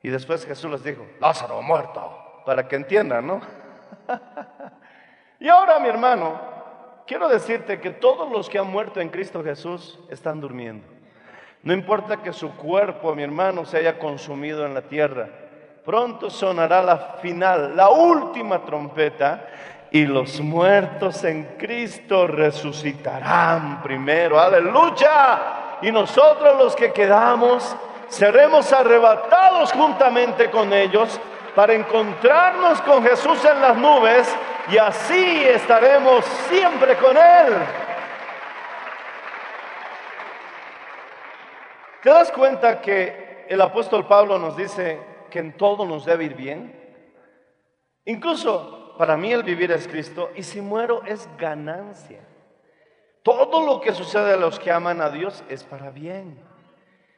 Y 0.00 0.10
después 0.10 0.46
Jesús 0.46 0.70
les 0.70 0.84
dijo, 0.84 1.04
Lázaro 1.18 1.60
muerto, 1.60 2.42
para 2.46 2.68
que 2.68 2.76
entiendan, 2.76 3.26
¿no? 3.26 3.40
y 5.40 5.48
ahora, 5.48 5.80
mi 5.80 5.88
hermano, 5.88 6.40
quiero 7.04 7.28
decirte 7.28 7.80
que 7.80 7.90
todos 7.90 8.30
los 8.30 8.48
que 8.48 8.60
han 8.60 8.70
muerto 8.70 9.00
en 9.00 9.08
Cristo 9.08 9.42
Jesús 9.42 9.98
están 10.08 10.40
durmiendo. 10.40 10.93
No 11.64 11.72
importa 11.72 12.18
que 12.18 12.32
su 12.32 12.54
cuerpo, 12.56 13.14
mi 13.14 13.22
hermano, 13.22 13.64
se 13.64 13.78
haya 13.78 13.98
consumido 13.98 14.66
en 14.66 14.74
la 14.74 14.82
tierra. 14.82 15.28
Pronto 15.84 16.30
sonará 16.30 16.82
la 16.82 16.98
final, 17.20 17.74
la 17.74 17.88
última 17.88 18.64
trompeta, 18.64 19.46
y 19.90 20.06
los 20.06 20.40
muertos 20.40 21.22
en 21.24 21.56
Cristo 21.56 22.26
resucitarán 22.26 23.80
primero. 23.82 24.40
Aleluya. 24.40 25.78
Y 25.82 25.92
nosotros 25.92 26.58
los 26.58 26.74
que 26.74 26.92
quedamos 26.92 27.76
seremos 28.08 28.72
arrebatados 28.72 29.72
juntamente 29.72 30.50
con 30.50 30.72
ellos 30.72 31.20
para 31.54 31.74
encontrarnos 31.74 32.80
con 32.82 33.04
Jesús 33.04 33.44
en 33.44 33.60
las 33.60 33.76
nubes 33.76 34.28
y 34.70 34.78
así 34.78 35.44
estaremos 35.44 36.24
siempre 36.48 36.96
con 36.96 37.16
Él. 37.16 37.54
¿Te 42.04 42.10
das 42.10 42.30
cuenta 42.30 42.82
que 42.82 43.46
el 43.48 43.58
apóstol 43.62 44.06
Pablo 44.06 44.38
nos 44.38 44.58
dice 44.58 45.00
que 45.30 45.38
en 45.38 45.56
todo 45.56 45.86
nos 45.86 46.04
debe 46.04 46.24
ir 46.24 46.34
bien? 46.34 46.78
Incluso 48.04 48.94
para 48.98 49.16
mí 49.16 49.32
el 49.32 49.42
vivir 49.42 49.72
es 49.72 49.88
Cristo 49.88 50.30
y 50.36 50.42
si 50.42 50.60
muero 50.60 51.02
es 51.06 51.26
ganancia. 51.38 52.20
Todo 53.22 53.64
lo 53.64 53.80
que 53.80 53.94
sucede 53.94 54.34
a 54.34 54.36
los 54.36 54.58
que 54.58 54.70
aman 54.70 55.00
a 55.00 55.08
Dios 55.08 55.44
es 55.48 55.64
para 55.64 55.88
bien. 55.88 56.38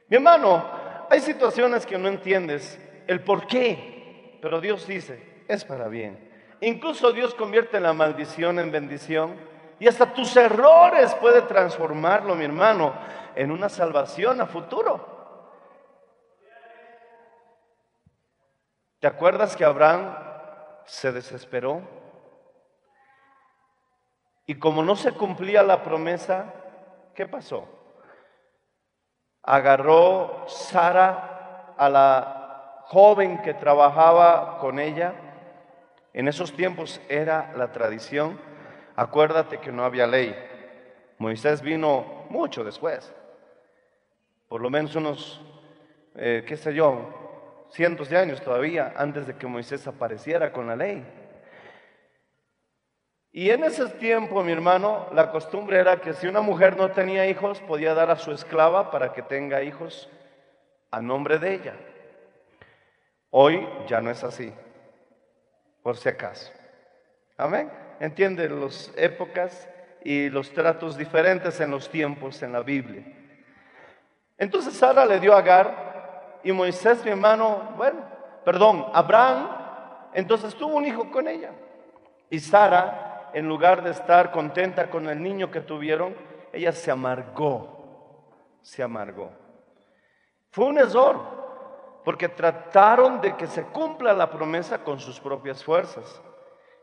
Mi 0.07 0.15
hermano, 0.15 0.65
hay 1.09 1.19
situaciones 1.19 1.85
que 1.85 1.97
no 1.97 2.07
entiendes 2.07 2.79
el 3.07 3.19
por 3.19 3.45
qué, 3.45 4.39
pero 4.41 4.61
Dios 4.61 4.87
dice, 4.87 5.43
es 5.49 5.65
para 5.65 5.89
bien. 5.89 6.31
Incluso 6.61 7.11
Dios 7.11 7.35
convierte 7.35 7.81
la 7.81 7.91
maldición 7.91 8.57
en 8.57 8.71
bendición 8.71 9.35
y 9.79 9.87
hasta 9.87 10.13
tus 10.13 10.35
errores 10.37 11.13
puede 11.15 11.41
transformarlo, 11.43 12.35
mi 12.35 12.45
hermano, 12.45 12.93
en 13.35 13.51
una 13.51 13.69
salvación 13.69 14.41
a 14.41 14.45
futuro. 14.45 15.15
¿Te 18.99 19.07
acuerdas 19.07 19.55
que 19.55 19.63
Abraham 19.63 20.27
se 20.87 21.11
desesperó. 21.11 21.81
Y 24.45 24.55
como 24.55 24.83
no 24.83 24.95
se 24.95 25.11
cumplía 25.11 25.61
la 25.61 25.83
promesa, 25.83 26.53
¿qué 27.13 27.27
pasó? 27.27 27.67
Agarró 29.43 30.45
Sara 30.47 31.73
a 31.77 31.89
la 31.89 32.83
joven 32.85 33.41
que 33.41 33.53
trabajaba 33.53 34.57
con 34.59 34.79
ella. 34.79 35.13
En 36.13 36.29
esos 36.29 36.53
tiempos 36.53 37.01
era 37.09 37.53
la 37.55 37.71
tradición. 37.73 38.39
Acuérdate 38.97 39.59
que 39.59 39.71
no 39.71 39.85
había 39.85 40.07
ley. 40.07 40.35
Moisés 41.19 41.61
vino 41.61 42.25
mucho 42.31 42.63
después. 42.63 43.13
Por 44.49 44.59
lo 44.59 44.71
menos 44.71 44.95
unos, 44.95 45.39
eh, 46.15 46.43
qué 46.47 46.57
sé 46.57 46.73
yo, 46.73 47.67
cientos 47.71 48.09
de 48.09 48.17
años 48.17 48.41
todavía 48.41 48.93
antes 48.97 49.27
de 49.27 49.35
que 49.35 49.45
Moisés 49.45 49.85
apareciera 49.85 50.51
con 50.51 50.65
la 50.65 50.75
ley. 50.75 51.05
Y 53.31 53.51
en 53.51 53.65
ese 53.65 53.87
tiempo, 53.87 54.43
mi 54.43 54.51
hermano, 54.51 55.09
la 55.13 55.29
costumbre 55.29 55.77
era 55.77 56.01
que 56.01 56.13
si 56.13 56.25
una 56.25 56.41
mujer 56.41 56.75
no 56.75 56.89
tenía 56.89 57.27
hijos, 57.27 57.61
podía 57.61 57.93
dar 57.93 58.09
a 58.09 58.15
su 58.15 58.31
esclava 58.31 58.89
para 58.89 59.13
que 59.13 59.21
tenga 59.21 59.61
hijos 59.61 60.09
a 60.89 61.01
nombre 61.01 61.37
de 61.37 61.53
ella. 61.53 61.75
Hoy 63.29 63.67
ya 63.85 64.01
no 64.01 64.09
es 64.09 64.23
así, 64.23 64.51
por 65.83 65.97
si 65.97 66.09
acaso. 66.09 66.51
Amén. 67.37 67.86
Entiende 67.99 68.49
las 68.49 68.91
épocas 68.95 69.67
y 70.03 70.29
los 70.29 70.51
tratos 70.51 70.97
diferentes 70.97 71.59
en 71.59 71.71
los 71.71 71.89
tiempos 71.89 72.41
en 72.43 72.53
la 72.53 72.61
Biblia. 72.61 73.03
Entonces 74.37 74.73
Sara 74.75 75.05
le 75.05 75.19
dio 75.19 75.33
a 75.33 75.39
Agar 75.39 76.39
y 76.43 76.51
Moisés, 76.51 77.03
mi 77.03 77.11
hermano, 77.11 77.73
bueno, 77.75 77.99
perdón, 78.45 78.85
Abraham, 78.93 79.49
entonces 80.13 80.55
tuvo 80.55 80.75
un 80.75 80.85
hijo 80.85 81.11
con 81.11 81.27
ella. 81.27 81.51
Y 82.29 82.39
Sara, 82.39 83.31
en 83.33 83.47
lugar 83.47 83.83
de 83.83 83.91
estar 83.91 84.31
contenta 84.31 84.89
con 84.89 85.09
el 85.09 85.21
niño 85.21 85.49
que 85.51 85.61
tuvieron, 85.61 86.15
ella 86.53 86.71
se 86.71 86.91
amargó, 86.91 88.59
se 88.61 88.83
amargó. 88.83 89.31
Fue 90.51 90.65
un 90.65 90.77
error, 90.77 92.01
porque 92.03 92.29
trataron 92.29 93.19
de 93.21 93.35
que 93.35 93.47
se 93.47 93.63
cumpla 93.63 94.13
la 94.13 94.29
promesa 94.29 94.83
con 94.83 94.99
sus 94.99 95.19
propias 95.19 95.63
fuerzas. 95.63 96.21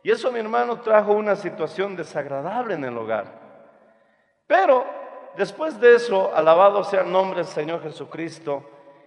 Y 0.04 0.10
eso, 0.10 0.30
mi 0.30 0.38
hermano, 0.38 0.80
trajo 0.80 1.14
una 1.14 1.34
situación 1.34 1.96
desagradable 1.96 2.74
en 2.74 2.84
el 2.84 2.96
hogar. 2.96 3.24
Pero 4.46 4.84
después 5.34 5.80
de 5.80 5.96
eso, 5.96 6.30
alabado 6.34 6.84
sea 6.84 7.00
el 7.00 7.10
nombre 7.10 7.38
del 7.38 7.46
Señor 7.46 7.82
Jesucristo, 7.82 8.62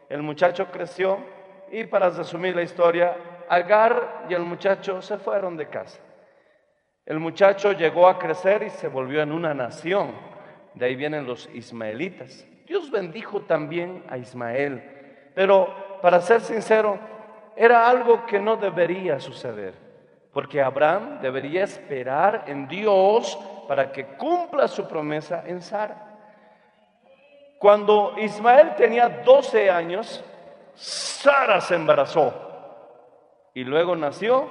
el 0.10 0.24
muchacho 0.24 0.72
creció 0.72 1.20
y 1.72 1.84
para 1.84 2.10
resumir 2.10 2.56
la 2.56 2.64
historia, 2.64 3.16
Agar 3.48 4.26
y 4.28 4.34
el 4.34 4.42
muchacho 4.42 5.02
se 5.02 5.18
fueron 5.20 5.56
de 5.56 5.70
casa. 5.70 6.00
El 7.06 7.20
muchacho 7.20 7.72
llegó 7.72 8.08
a 8.08 8.20
crecer 8.20 8.64
y 8.64 8.70
se 8.72 8.90
volvió 8.90 9.22
en 9.22 9.32
una 9.32 9.54
nación. 9.54 10.12
De 10.74 10.88
ahí 10.88 10.96
vienen 10.96 11.28
los 11.28 11.48
ismaelitas. 11.54 12.46
Dios 12.66 12.92
bendijo 12.92 13.42
también 13.42 14.04
a 14.10 14.18
Ismael. 14.18 15.32
Pero 15.36 16.00
para 16.02 16.20
ser 16.20 16.42
sincero, 16.42 17.00
era 17.56 17.88
algo 17.88 18.26
que 18.26 18.40
no 18.40 18.58
debería 18.58 19.20
suceder. 19.22 19.87
Porque 20.38 20.62
Abraham 20.62 21.20
debería 21.20 21.64
esperar 21.64 22.44
en 22.46 22.68
Dios 22.68 23.40
para 23.68 23.92
que 23.92 24.06
cumpla 24.06 24.68
su 24.68 24.88
promesa 24.88 25.42
en 25.48 25.64
Sara. 25.64 25.98
Cuando 27.58 28.14
Ismael 28.20 28.76
tenía 28.76 29.10
12 29.10 29.72
años, 29.72 30.24
Sara 30.76 31.60
se 31.60 31.74
embarazó 31.74 32.32
y 33.56 33.64
luego 33.64 33.96
nació 33.96 34.48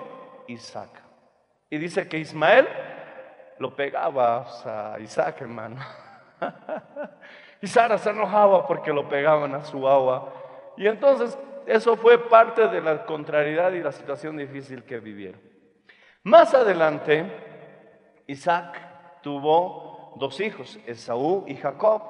Isaac. 0.48 0.90
Y 1.70 1.78
dice 1.78 2.08
que 2.08 2.18
Ismael 2.18 2.66
lo 3.60 3.76
pegaba 3.76 4.44
a 4.64 4.98
Isaac, 4.98 5.40
hermano. 5.40 5.76
y 7.62 7.68
Sara 7.68 7.96
se 7.96 8.10
enojaba 8.10 8.66
porque 8.66 8.92
lo 8.92 9.08
pegaban 9.08 9.54
a 9.54 9.62
su 9.62 9.86
agua. 9.86 10.32
Y 10.76 10.88
entonces 10.88 11.38
eso 11.64 11.94
fue 11.94 12.28
parte 12.28 12.66
de 12.66 12.80
la 12.80 13.06
contrariedad 13.06 13.70
y 13.70 13.84
la 13.84 13.92
situación 13.92 14.36
difícil 14.36 14.82
que 14.82 14.98
vivieron. 14.98 15.54
Más 16.26 16.52
adelante, 16.54 17.24
Isaac 18.26 18.76
tuvo 19.22 20.12
dos 20.16 20.40
hijos, 20.40 20.76
Esaú 20.84 21.44
y 21.46 21.54
Jacob. 21.54 22.02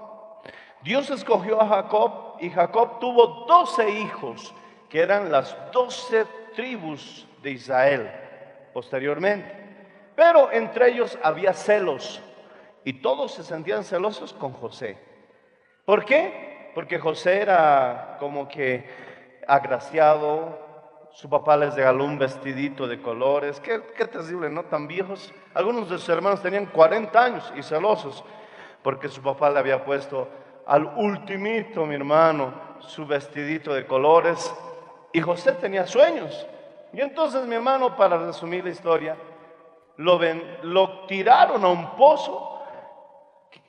Dios 0.83 1.11
escogió 1.11 1.61
a 1.61 1.68
Jacob 1.68 2.38
y 2.40 2.48
Jacob 2.48 2.98
tuvo 2.98 3.44
doce 3.46 3.90
hijos, 3.90 4.55
que 4.88 5.00
eran 5.00 5.31
las 5.31 5.55
doce 5.70 6.24
tribus 6.55 7.29
de 7.42 7.50
Israel 7.50 8.11
posteriormente. 8.72 9.52
Pero 10.14 10.50
entre 10.50 10.92
ellos 10.92 11.18
había 11.22 11.52
celos 11.52 12.22
y 12.85 12.94
todos 12.94 13.35
se 13.35 13.42
sentían 13.42 13.85
celosos 13.85 14.33
con 14.33 14.55
José. 14.55 14.96
¿Por 15.85 16.07
qué? 16.07 16.70
Porque 16.74 16.98
José 16.98 17.42
era 17.42 18.16
como 18.18 18.48
que 18.48 18.88
agraciado, 19.46 20.65
su 21.16 21.31
papá 21.31 21.57
les 21.57 21.74
regaló 21.74 22.05
un 22.05 22.18
vestidito 22.18 22.87
de 22.87 23.00
colores, 23.00 23.59
qué, 23.61 23.81
qué 23.96 24.05
terrible, 24.05 24.50
¿no? 24.50 24.64
Tan 24.64 24.87
viejos. 24.87 25.33
Algunos 25.55 25.88
de 25.88 25.96
sus 25.96 26.11
hermanos 26.11 26.42
tenían 26.42 26.66
40 26.66 27.24
años 27.24 27.52
y 27.57 27.62
celosos 27.62 28.22
porque 28.83 29.09
su 29.09 29.22
papá 29.22 29.48
le 29.48 29.59
había 29.59 29.83
puesto 29.83 30.29
al 30.66 30.85
ultimito, 30.94 31.87
mi 31.87 31.94
hermano, 31.94 32.52
su 32.81 33.07
vestidito 33.07 33.72
de 33.72 33.87
colores. 33.87 34.55
Y 35.14 35.22
José 35.22 35.52
tenía 35.52 35.87
sueños. 35.87 36.46
Y 36.92 37.00
entonces, 37.00 37.46
mi 37.46 37.55
hermano, 37.55 37.96
para 37.96 38.18
resumir 38.18 38.62
la 38.62 38.70
historia, 38.70 39.16
lo, 39.96 40.18
ven, 40.18 40.59
lo 40.64 41.07
tiraron 41.07 41.64
a 41.64 41.68
un 41.68 41.96
pozo 41.96 42.61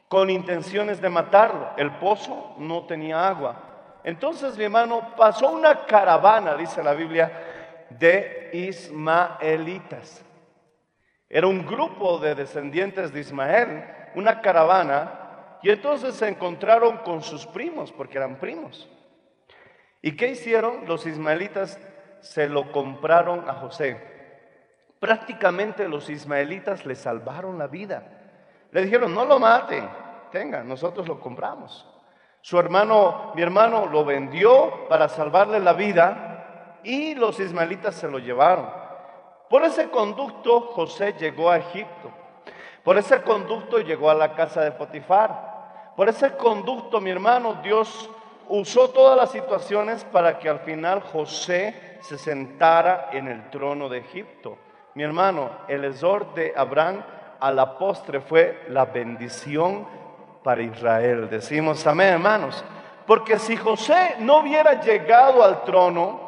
con 0.09 0.29
intenciones 0.29 0.99
de 0.99 1.07
matarlo. 1.07 1.69
El 1.77 1.91
pozo 1.91 2.55
no 2.57 2.83
tenía 2.83 3.25
agua. 3.25 3.66
Entonces, 4.07 4.57
mi 4.57 4.63
hermano, 4.63 5.15
pasó 5.17 5.51
una 5.51 5.85
caravana, 5.85 6.55
dice 6.55 6.81
la 6.81 6.93
Biblia, 6.93 7.29
de 7.89 8.51
ismaelitas. 8.53 10.23
Era 11.27 11.47
un 11.47 11.65
grupo 11.65 12.17
de 12.17 12.33
descendientes 12.33 13.11
de 13.11 13.19
Ismael, 13.19 13.83
una 14.15 14.39
caravana 14.39 15.59
y 15.61 15.71
entonces 15.71 16.15
se 16.15 16.29
encontraron 16.29 16.99
con 16.99 17.21
sus 17.21 17.45
primos, 17.47 17.91
porque 17.91 18.17
eran 18.17 18.39
primos. 18.39 18.89
¿Y 20.01 20.15
qué 20.15 20.29
hicieron? 20.29 20.87
Los 20.87 21.05
ismaelitas 21.05 21.77
se 22.21 22.47
lo 22.47 22.71
compraron 22.71 23.49
a 23.49 23.55
José. 23.55 24.01
Prácticamente 25.01 25.85
los 25.89 26.09
ismaelitas 26.09 26.85
le 26.85 26.95
salvaron 26.95 27.57
la 27.57 27.67
vida. 27.67 28.03
Le 28.71 28.83
dijeron, 28.85 29.13
no 29.13 29.25
lo 29.25 29.37
maten, 29.37 29.85
tenga, 30.31 30.63
nosotros 30.63 31.09
lo 31.09 31.19
compramos. 31.19 31.96
Su 32.41 32.59
hermano, 32.59 33.31
mi 33.35 33.41
hermano, 33.41 33.87
lo 33.87 34.05
vendió 34.05 34.87
para 34.87 35.09
salvarle 35.09 35.59
la 35.59 35.73
vida 35.73 36.79
y 36.83 37.15
los 37.15 37.39
ismaelitas 37.39 37.95
se 37.95 38.07
lo 38.07 38.19
llevaron. 38.19 38.69
Por 39.49 39.63
ese 39.63 39.89
conducto 39.89 40.61
José 40.61 41.13
llegó 41.19 41.49
a 41.49 41.57
Egipto. 41.57 42.11
Por 42.83 42.97
ese 42.97 43.21
conducto 43.21 43.79
llegó 43.79 44.09
a 44.09 44.15
la 44.15 44.33
casa 44.33 44.61
de 44.61 44.71
Potifar. 44.71 45.93
Por 45.95 46.09
ese 46.09 46.37
conducto, 46.37 47.01
mi 47.01 47.09
hermano, 47.09 47.55
Dios 47.63 48.09
usó 48.49 48.89
todas 48.89 49.17
las 49.17 49.31
situaciones 49.31 50.05
para 50.05 50.39
que 50.39 50.47
al 50.47 50.59
final 50.59 51.01
José 51.01 51.97
se 52.01 52.17
sentara 52.17 53.09
en 53.11 53.27
el 53.27 53.49
trono 53.49 53.89
de 53.89 53.99
Egipto. 53.99 54.57
Mi 54.93 55.03
hermano, 55.03 55.49
el 55.67 55.85
exhor 55.85 56.33
de 56.33 56.53
Abraham 56.55 57.03
a 57.39 57.51
la 57.51 57.77
postre 57.77 58.21
fue 58.21 58.65
la 58.69 58.85
bendición 58.85 59.87
para 60.47 60.61
Israel. 60.61 61.27
Decimos 61.29 61.85
amén, 61.85 62.13
hermanos. 62.13 62.63
Porque 63.05 63.37
si 63.37 63.57
José 63.57 64.15
no 64.19 64.37
hubiera 64.37 64.79
llegado 64.79 65.43
al 65.43 65.65
trono, 65.65 66.21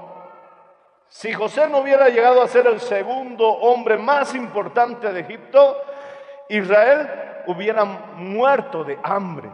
si 1.08 1.32
José 1.32 1.70
no 1.70 1.78
hubiera 1.78 2.10
llegado 2.10 2.42
a 2.42 2.48
ser 2.50 2.68
el 2.68 2.82
segundo 2.82 3.48
hombre 3.48 3.98
más 3.98 4.36
importante 4.36 5.14
de 5.14 5.22
Egipto, 5.22 5.78
Israel 6.50 7.10
hubiera 7.48 7.86
muerto 7.86 8.84
de 8.84 9.00
hambre, 9.04 9.50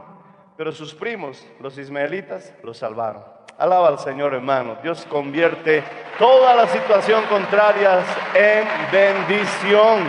pero 0.58 0.72
sus 0.72 0.96
primos, 0.96 1.46
los 1.60 1.78
ismaelitas, 1.78 2.52
lo 2.64 2.74
salvaron. 2.74 3.24
Alaba 3.60 3.90
al 3.90 4.00
Señor, 4.00 4.34
hermano. 4.34 4.78
Dios 4.82 5.06
convierte 5.08 5.84
toda 6.18 6.56
la 6.56 6.66
situación 6.70 7.24
contraria 7.26 8.00
en 8.34 8.68
bendición. 8.92 10.08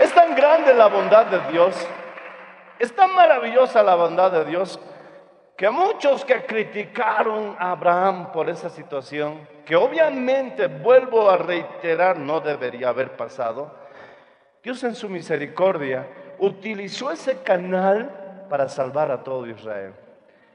Es 0.00 0.12
tan 0.12 0.34
grande 0.34 0.74
la 0.74 0.88
bondad 0.88 1.26
de 1.26 1.52
Dios, 1.52 1.88
es 2.78 2.94
tan 2.94 3.14
maravillosa 3.14 3.82
la 3.82 3.94
bondad 3.94 4.32
de 4.32 4.44
Dios, 4.44 4.78
que 5.56 5.70
muchos 5.70 6.24
que 6.24 6.44
criticaron 6.44 7.56
a 7.58 7.70
Abraham 7.70 8.30
por 8.32 8.50
esa 8.50 8.68
situación, 8.68 9.48
que 9.64 9.74
obviamente, 9.74 10.66
vuelvo 10.66 11.30
a 11.30 11.38
reiterar, 11.38 12.18
no 12.18 12.40
debería 12.40 12.90
haber 12.90 13.16
pasado, 13.16 13.74
Dios 14.62 14.82
en 14.84 14.94
su 14.94 15.08
misericordia 15.08 16.06
utilizó 16.38 17.10
ese 17.10 17.42
canal 17.42 18.46
para 18.50 18.68
salvar 18.68 19.10
a 19.10 19.22
todo 19.22 19.46
Israel. 19.46 19.94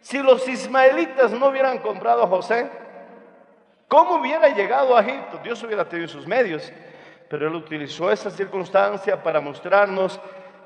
Si 0.01 0.21
los 0.21 0.47
ismaelitas 0.47 1.31
no 1.31 1.47
hubieran 1.47 1.79
comprado 1.79 2.23
a 2.23 2.27
José, 2.27 2.69
¿cómo 3.87 4.15
hubiera 4.15 4.49
llegado 4.49 4.95
a 4.95 5.01
Egipto? 5.01 5.39
Dios 5.43 5.63
hubiera 5.63 5.87
tenido 5.87 6.07
sus 6.07 6.27
medios, 6.27 6.71
pero 7.29 7.47
él 7.47 7.55
utilizó 7.55 8.11
esa 8.11 8.29
circunstancia 8.29 9.21
para 9.21 9.39
mostrarnos 9.39 10.19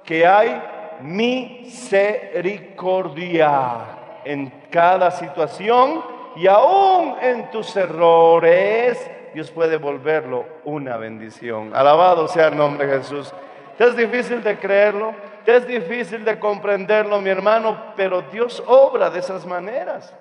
que 0.04 0.26
hay 0.26 0.62
misericordia 1.02 3.82
en 4.24 4.52
cada 4.70 5.10
situación 5.12 6.02
y 6.36 6.48
aún 6.48 7.16
en 7.22 7.52
tus 7.52 7.76
errores 7.76 9.12
Dios 9.34 9.52
puede 9.52 9.76
volverlo 9.78 10.46
una 10.64 10.98
bendición. 10.98 11.76
Alabado 11.76 12.28
sea 12.28 12.48
el 12.48 12.58
nombre 12.58 12.88
de 12.88 12.98
Jesús. 12.98 13.32
Es 13.78 13.96
difícil 13.96 14.42
de 14.42 14.58
creerlo, 14.58 15.14
es 15.46 15.68
difícil 15.68 16.24
de 16.24 16.40
comprenderlo, 16.40 17.20
mi 17.20 17.30
hermano, 17.30 17.94
pero 17.98 18.22
Dios 18.22 18.64
obra 18.66 19.10
de 19.10 19.20
esas 19.20 19.46
maneras. 19.46 20.16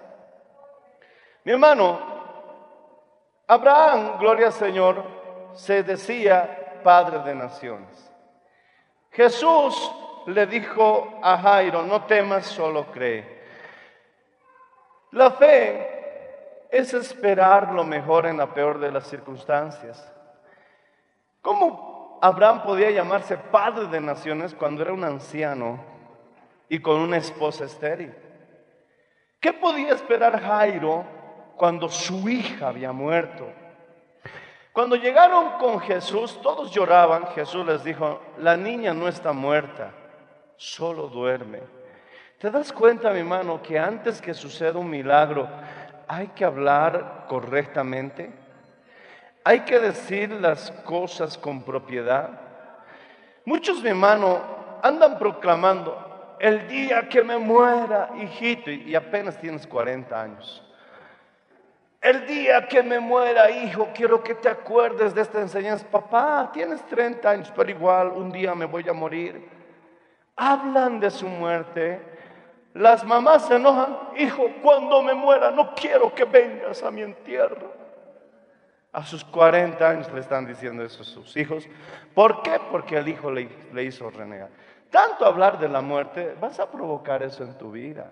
Mi 1.45 1.53
hermano, 1.53 2.01
Abraham, 3.47 4.19
gloria 4.19 4.47
al 4.47 4.53
Señor, 4.53 5.05
se 5.53 5.85
decía 5.85 6.81
Padre 6.83 7.21
de 7.21 7.37
Naciones. 7.37 8.11
Jesús 9.11 9.93
le 10.27 10.47
dijo 10.47 11.19
a 11.23 11.39
Jairo, 11.39 11.83
no 11.83 12.05
temas, 12.05 12.47
solo 12.47 12.87
cree. 12.87 13.43
La 15.13 15.31
fe 15.33 16.69
es 16.71 16.93
esperar 16.95 17.73
lo 17.73 17.85
mejor 17.85 18.27
en 18.27 18.37
la 18.37 18.53
peor 18.53 18.79
de 18.79 18.91
las 18.91 19.07
circunstancias. 19.07 20.13
¿Cómo 21.41 22.19
Abraham 22.23 22.63
podía 22.63 22.91
llamarse 22.91 23.37
padre 23.37 23.87
de 23.87 24.01
naciones 24.01 24.55
cuando 24.55 24.83
era 24.83 24.93
un 24.93 25.05
anciano 25.05 25.85
y 26.69 26.81
con 26.81 26.97
una 26.97 27.19
esposa 27.19 27.65
estéril? 27.65 28.15
¿Qué 29.41 29.53
podía 29.53 29.93
esperar 29.93 30.41
Jairo 30.41 31.05
cuando 31.57 31.89
su 31.89 32.29
hija 32.29 32.69
había 32.69 32.93
muerto. 32.93 33.47
Cuando 34.73 34.97
llegaron 34.97 35.53
con 35.59 35.81
Jesús, 35.81 36.41
todos 36.43 36.71
lloraban. 36.73 37.29
Jesús 37.29 37.65
les 37.65 37.85
dijo, 37.85 38.21
la 38.39 38.57
niña 38.57 38.93
no 38.93 39.07
está 39.07 39.33
muerta, 39.33 39.93
solo 40.57 41.09
duerme. 41.09 41.61
¿Te 42.39 42.51
das 42.51 42.73
cuenta, 42.73 43.11
mi 43.11 43.21
hermano, 43.21 43.63
que 43.63 43.79
antes 43.79 44.21
que 44.21 44.35
suceda 44.35 44.79
un 44.79 44.91
milagro 44.91 45.49
hay 46.07 46.29
que 46.29 46.45
hablar 46.45 47.25
correctamente? 47.29 48.33
Hay 49.45 49.61
que 49.61 49.79
decir 49.79 50.31
las 50.31 50.71
cosas 50.71 51.39
con 51.39 51.63
propiedad. 51.63 52.31
Muchos, 53.45 53.83
mi 53.83 53.91
hermano, 53.91 54.41
andan 54.83 55.19
proclamando, 55.19 56.37
el 56.41 56.67
día 56.69 57.09
que 57.09 57.23
me 57.23 57.39
muera, 57.39 58.11
hijito, 58.21 58.71
y 58.71 58.95
apenas 58.95 59.39
tienes 59.39 59.67
40 59.67 60.21
años. 60.21 60.63
El 62.01 62.27
día 62.27 62.69
que 62.69 62.83
me 62.83 63.01
muera, 63.01 63.51
hijo, 63.51 63.89
quiero 63.95 64.23
que 64.23 64.35
te 64.35 64.51
acuerdes 64.51 65.15
de 65.15 65.23
esta 65.23 65.41
enseñanza. 65.41 65.87
Papá, 65.91 66.51
tienes 66.53 66.85
30 66.87 67.31
años, 67.31 67.53
pero 67.57 67.71
igual 67.71 68.09
un 68.09 68.31
día 68.31 68.55
me 68.55 68.67
voy 68.67 68.87
a 68.87 68.93
morir. 68.93 69.54
Hablan 70.37 71.01
de 71.01 71.11
su 71.11 71.29
muerte. 71.29 72.01
Las 72.75 73.05
mamás 73.05 73.47
se 73.47 73.57
enojan. 73.57 73.97
Hijo, 74.17 74.49
cuando 74.63 75.03
me 75.03 75.15
muera, 75.15 75.51
no 75.51 75.75
quiero 75.75 76.15
que 76.15 76.25
vengas 76.25 76.83
a 76.83 76.91
mi 76.91 77.03
entierro. 77.03 77.73
A 78.93 79.05
sus 79.05 79.25
40 79.25 79.89
años 79.89 80.13
le 80.13 80.21
están 80.21 80.47
diciendo 80.47 80.85
eso 80.85 81.03
a 81.03 81.05
sus 81.05 81.37
hijos. 81.37 81.69
¿Por 82.15 82.43
qué? 82.43 82.61
Porque 82.71 82.97
el 82.97 83.09
hijo 83.09 83.31
le, 83.31 83.49
le 83.73 83.85
hizo 83.85 84.09
renegar. 84.11 84.51
Tanto 84.91 85.27
hablar 85.27 85.59
de 85.59 85.69
la 85.69 85.81
muerte, 85.81 86.37
vas 86.41 86.61
a 86.61 86.71
provocar 86.71 87.23
eso 87.23 87.43
en 87.43 87.59
tu 87.59 87.73
vida. 87.73 88.11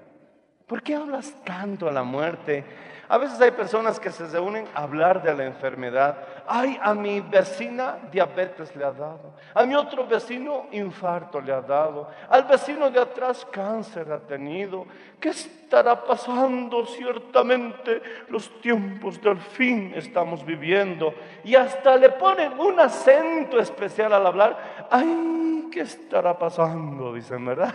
¿Por 0.66 0.82
qué 0.82 0.96
hablas 0.96 1.34
tanto 1.44 1.88
a 1.88 1.92
la 1.92 2.02
muerte? 2.02 2.64
A 3.08 3.18
veces 3.18 3.40
hay 3.40 3.50
personas 3.50 3.98
que 3.98 4.10
se 4.10 4.26
reúnen 4.28 4.66
a 4.74 4.84
hablar 4.84 5.22
de 5.22 5.34
la 5.34 5.44
enfermedad. 5.44 6.16
Ay, 6.46 6.78
a 6.80 6.94
mi 6.94 7.20
vecina 7.20 7.98
diabetes 8.10 8.74
le 8.76 8.84
ha 8.84 8.92
dado. 8.92 9.34
A 9.54 9.64
mi 9.64 9.74
otro 9.74 10.06
vecino 10.06 10.66
infarto 10.72 11.40
le 11.40 11.52
ha 11.52 11.60
dado. 11.60 12.08
Al 12.28 12.44
vecino 12.44 12.90
de 12.90 13.00
atrás 13.00 13.46
cáncer 13.50 14.10
ha 14.12 14.20
tenido. 14.20 14.86
¿Qué 15.20 15.30
estará 15.30 16.04
pasando? 16.04 16.86
Ciertamente 16.86 18.02
los 18.28 18.60
tiempos 18.60 19.20
del 19.20 19.38
fin 19.38 19.92
estamos 19.94 20.44
viviendo. 20.44 21.12
Y 21.44 21.54
hasta 21.54 21.96
le 21.96 22.10
ponen 22.10 22.58
un 22.58 22.78
acento 22.80 23.58
especial 23.58 24.12
al 24.12 24.26
hablar. 24.26 24.86
Ay, 24.90 25.68
¿qué 25.72 25.80
estará 25.80 26.38
pasando? 26.38 27.12
Dicen, 27.12 27.44
¿verdad? 27.44 27.74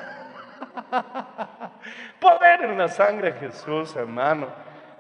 Poder 2.20 2.64
en 2.64 2.78
la 2.78 2.88
sangre 2.88 3.34
de 3.34 3.40
Jesús, 3.40 3.96
hermano. 3.96 4.48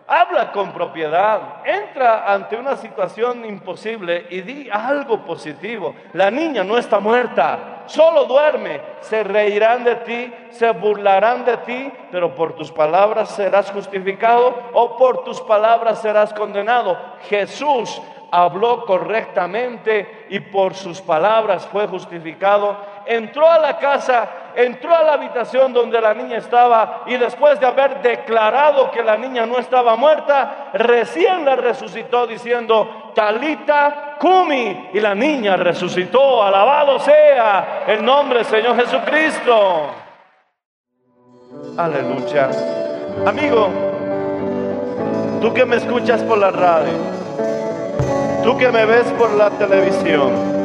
Habla 0.09 0.53
con 0.53 0.71
propiedad. 0.71 1.65
Entra 1.65 2.31
ante 2.33 2.55
una 2.55 2.77
situación 2.77 3.43
imposible 3.43 4.25
y 4.29 4.39
di 4.39 4.69
algo 4.71 5.25
positivo. 5.25 5.95
La 6.13 6.31
niña 6.31 6.63
no 6.63 6.77
está 6.77 7.01
muerta, 7.01 7.83
solo 7.87 8.23
duerme. 8.23 8.79
Se 9.01 9.21
reirán 9.23 9.83
de 9.83 9.95
ti, 9.97 10.33
se 10.51 10.71
burlarán 10.71 11.43
de 11.43 11.57
ti, 11.57 11.91
pero 12.09 12.33
por 12.33 12.55
tus 12.55 12.71
palabras 12.71 13.31
serás 13.31 13.69
justificado 13.69 14.55
o 14.71 14.95
por 14.95 15.25
tus 15.25 15.41
palabras 15.41 16.01
serás 16.01 16.33
condenado. 16.33 16.97
Jesús 17.27 18.01
habló 18.31 18.85
correctamente 18.85 20.27
y 20.29 20.39
por 20.39 20.73
sus 20.73 21.01
palabras 21.01 21.65
fue 21.67 21.85
justificado. 21.87 22.77
Entró 23.07 23.49
a 23.49 23.59
la 23.59 23.77
casa, 23.77 24.27
entró 24.55 24.95
a 24.95 25.03
la 25.03 25.13
habitación 25.13 25.71
donde 25.71 26.01
la 26.01 26.13
niña 26.13 26.37
estaba 26.37 27.03
y 27.05 27.15
después 27.15 27.59
de 27.59 27.65
haber 27.65 28.01
declarado 28.01 28.91
que 28.91 29.03
la 29.03 29.17
niña 29.17 29.45
no 29.45 29.59
estaba 29.59 29.95
muerta, 29.95 30.69
recién 30.73 31.45
la 31.45 31.55
resucitó 31.55 32.27
diciendo, 32.27 33.11
Talita 33.15 34.15
Kumi, 34.19 34.89
y 34.93 34.99
la 34.99 35.15
niña 35.15 35.55
resucitó. 35.57 36.43
Alabado 36.43 36.99
sea 36.99 37.83
el 37.87 38.03
nombre 38.03 38.39
del 38.39 38.47
Señor 38.47 38.75
Jesucristo. 38.75 39.91
Aleluya. 41.77 42.49
Amigo, 43.25 43.69
tú 45.41 45.53
que 45.53 45.65
me 45.65 45.75
escuchas 45.77 46.21
por 46.23 46.37
la 46.37 46.51
radio, 46.51 46.93
tú 48.43 48.57
que 48.57 48.71
me 48.71 48.85
ves 48.85 49.05
por 49.17 49.31
la 49.31 49.49
televisión, 49.51 50.56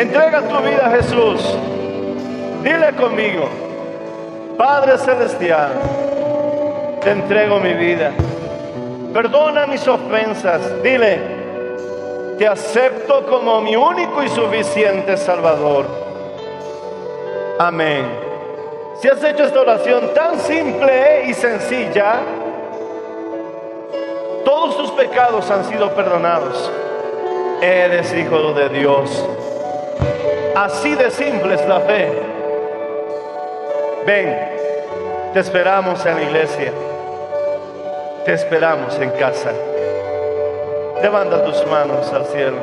entrega 0.00 0.42
tu 0.42 0.58
vida 0.58 0.86
a 0.86 0.90
Jesús. 0.90 1.56
Dile 2.62 2.92
conmigo, 2.96 3.48
Padre 4.58 4.98
Celestial, 4.98 5.72
te 7.00 7.10
entrego 7.10 7.58
mi 7.60 7.74
vida. 7.74 8.12
Perdona 9.12 9.66
mis 9.66 9.86
ofensas. 9.88 10.82
Dile, 10.82 11.18
te 12.38 12.46
acepto 12.46 13.24
como 13.26 13.60
mi 13.62 13.76
único 13.76 14.22
y 14.22 14.28
suficiente 14.28 15.16
Salvador. 15.16 15.86
Amén. 17.58 18.04
Si 19.00 19.08
has 19.08 19.22
hecho 19.22 19.44
esta 19.44 19.60
oración 19.60 20.12
tan 20.14 20.38
simple 20.40 21.24
y 21.26 21.34
sencilla, 21.34 22.20
todos 24.44 24.76
tus 24.76 24.90
pecados 24.92 25.50
han 25.50 25.64
sido 25.64 25.90
perdonados. 25.94 26.70
Eres 27.62 28.14
hijo 28.14 28.52
de 28.52 28.68
Dios. 28.68 29.24
Así 30.56 30.94
de 30.94 31.10
simple 31.10 31.54
es 31.54 31.68
la 31.68 31.80
fe. 31.80 32.10
Ven, 34.06 35.32
te 35.34 35.40
esperamos 35.40 36.06
en 36.06 36.14
la 36.14 36.22
iglesia. 36.22 36.72
Te 38.24 38.32
esperamos 38.32 38.98
en 38.98 39.10
casa. 39.10 39.52
Levanta 41.02 41.44
tus 41.44 41.66
manos 41.66 42.10
al 42.10 42.24
cielo. 42.24 42.56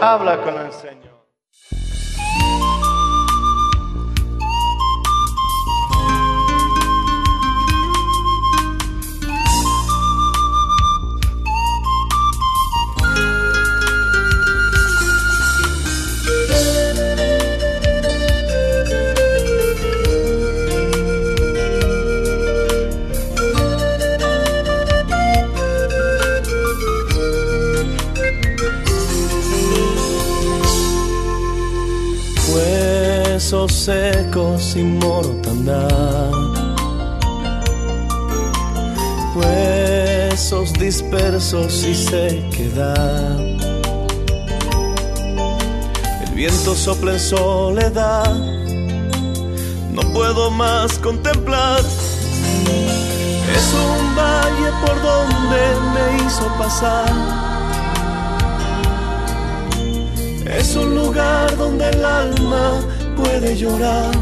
Habla 0.00 0.36
con 0.36 0.56
el 0.56 0.72
Señor. 0.72 1.26
Huesos 33.64 33.84
secos 33.84 34.62
sin 34.62 34.98
mortandad. 34.98 36.30
Huesos 39.34 40.70
dispersos 40.74 41.72
y 41.84 41.94
sequedad. 41.94 43.38
El 46.26 46.34
viento 46.34 46.74
sopla 46.74 47.12
en 47.12 47.20
soledad. 47.20 48.34
No 49.92 50.02
puedo 50.12 50.50
más 50.50 50.98
contemplar. 50.98 51.80
Es 51.80 53.72
un 53.72 54.14
valle 54.14 54.72
por 54.84 55.02
donde 55.02 55.62
me 55.94 56.26
hizo 56.26 56.46
pasar. 56.58 57.10
Es 60.44 60.76
un 60.76 60.94
lugar 60.94 61.56
donde 61.56 61.88
el 61.88 62.04
alma 62.04 62.93
puede 63.34 63.56
llorar. 63.56 64.12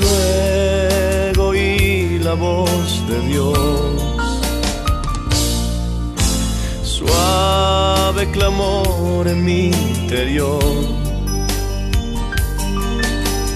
Luego 0.00 1.48
oí 1.50 2.18
la 2.24 2.34
voz 2.34 3.02
de 3.08 3.20
Dios, 3.28 4.02
suave 6.82 8.30
clamor 8.32 9.28
en 9.28 9.44
mi 9.44 9.66
interior. 9.66 10.64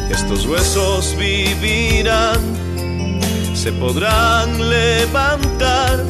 Estos 0.09 0.47
huesos 0.47 1.17
vivirán, 1.19 2.41
se 3.55 3.73
podrán 3.73 4.49
levantar. 4.71 6.05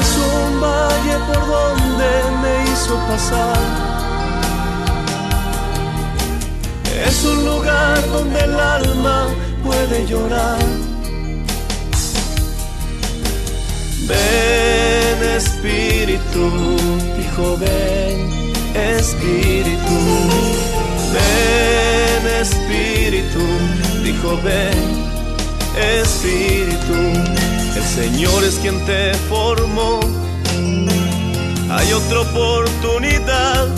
Es 0.00 0.08
un 0.34 0.60
valle 0.60 1.16
por 1.26 1.40
donde 1.54 2.10
me 2.42 2.70
hizo 2.70 2.94
pasar. 3.08 3.81
Es 7.06 7.24
un 7.24 7.44
lugar 7.44 8.00
donde 8.12 8.40
el 8.40 8.58
alma 8.58 9.28
puede 9.64 10.06
llorar. 10.06 10.58
Ven 14.06 15.22
Espíritu, 15.36 16.50
dijo 17.18 17.56
ven 17.58 18.52
Espíritu. 18.74 19.98
Ven 21.14 22.26
Espíritu, 22.40 23.44
dijo 24.04 24.38
ven. 24.42 25.02
espíritu. 25.76 26.94
El 27.76 27.84
Señor 27.84 28.44
es 28.44 28.56
quien 28.56 28.78
te 28.84 29.14
formó. 29.28 30.00
Hay 31.70 31.92
otra 31.92 32.20
oportunidad. 32.20 33.68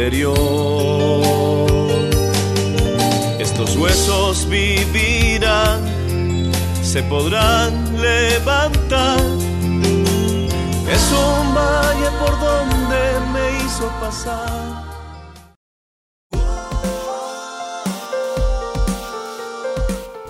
Interior. 0.00 1.90
Estos 3.38 3.76
huesos 3.76 4.48
vivirán, 4.48 5.80
se 6.82 7.02
podrán 7.02 8.00
levantar. 8.00 9.20
Es 10.90 11.12
un 11.12 11.54
valle 11.54 12.10
por 12.18 12.40
donde 12.40 13.20
me 13.32 13.64
hizo 13.64 13.88
pasar. 14.00 14.88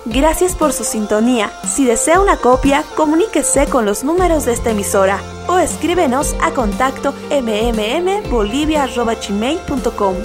Gracias 0.05 0.55
por 0.55 0.73
su 0.73 0.83
sintonía. 0.83 1.49
Si 1.65 1.85
desea 1.85 2.19
una 2.19 2.35
copia, 2.35 2.83
comuníquese 2.97 3.67
con 3.67 3.85
los 3.85 4.03
números 4.03 4.43
de 4.43 4.51
esta 4.51 4.71
emisora 4.71 5.21
o 5.47 5.59
escríbenos 5.59 6.35
a 6.41 6.51
contacto 6.51 7.13
mmmbolivia.gmail.com. 7.29 10.15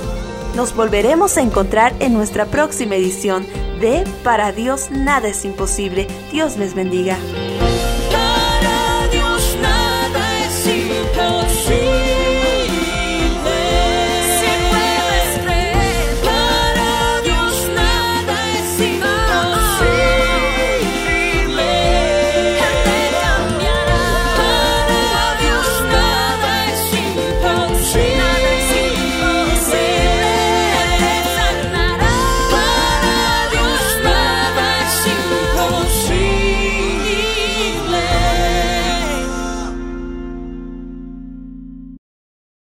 Nos 0.55 0.75
volveremos 0.75 1.37
a 1.37 1.43
encontrar 1.43 1.93
en 2.01 2.15
nuestra 2.15 2.47
próxima 2.47 2.97
edición 2.97 3.47
de 3.81 4.05
Para 4.25 4.53
Dios 4.53 4.91
nada 4.91 5.29
es 5.29 5.45
imposible. 5.45 6.07
Dios 6.33 6.57
les 6.57 6.75
bendiga. 6.75 7.19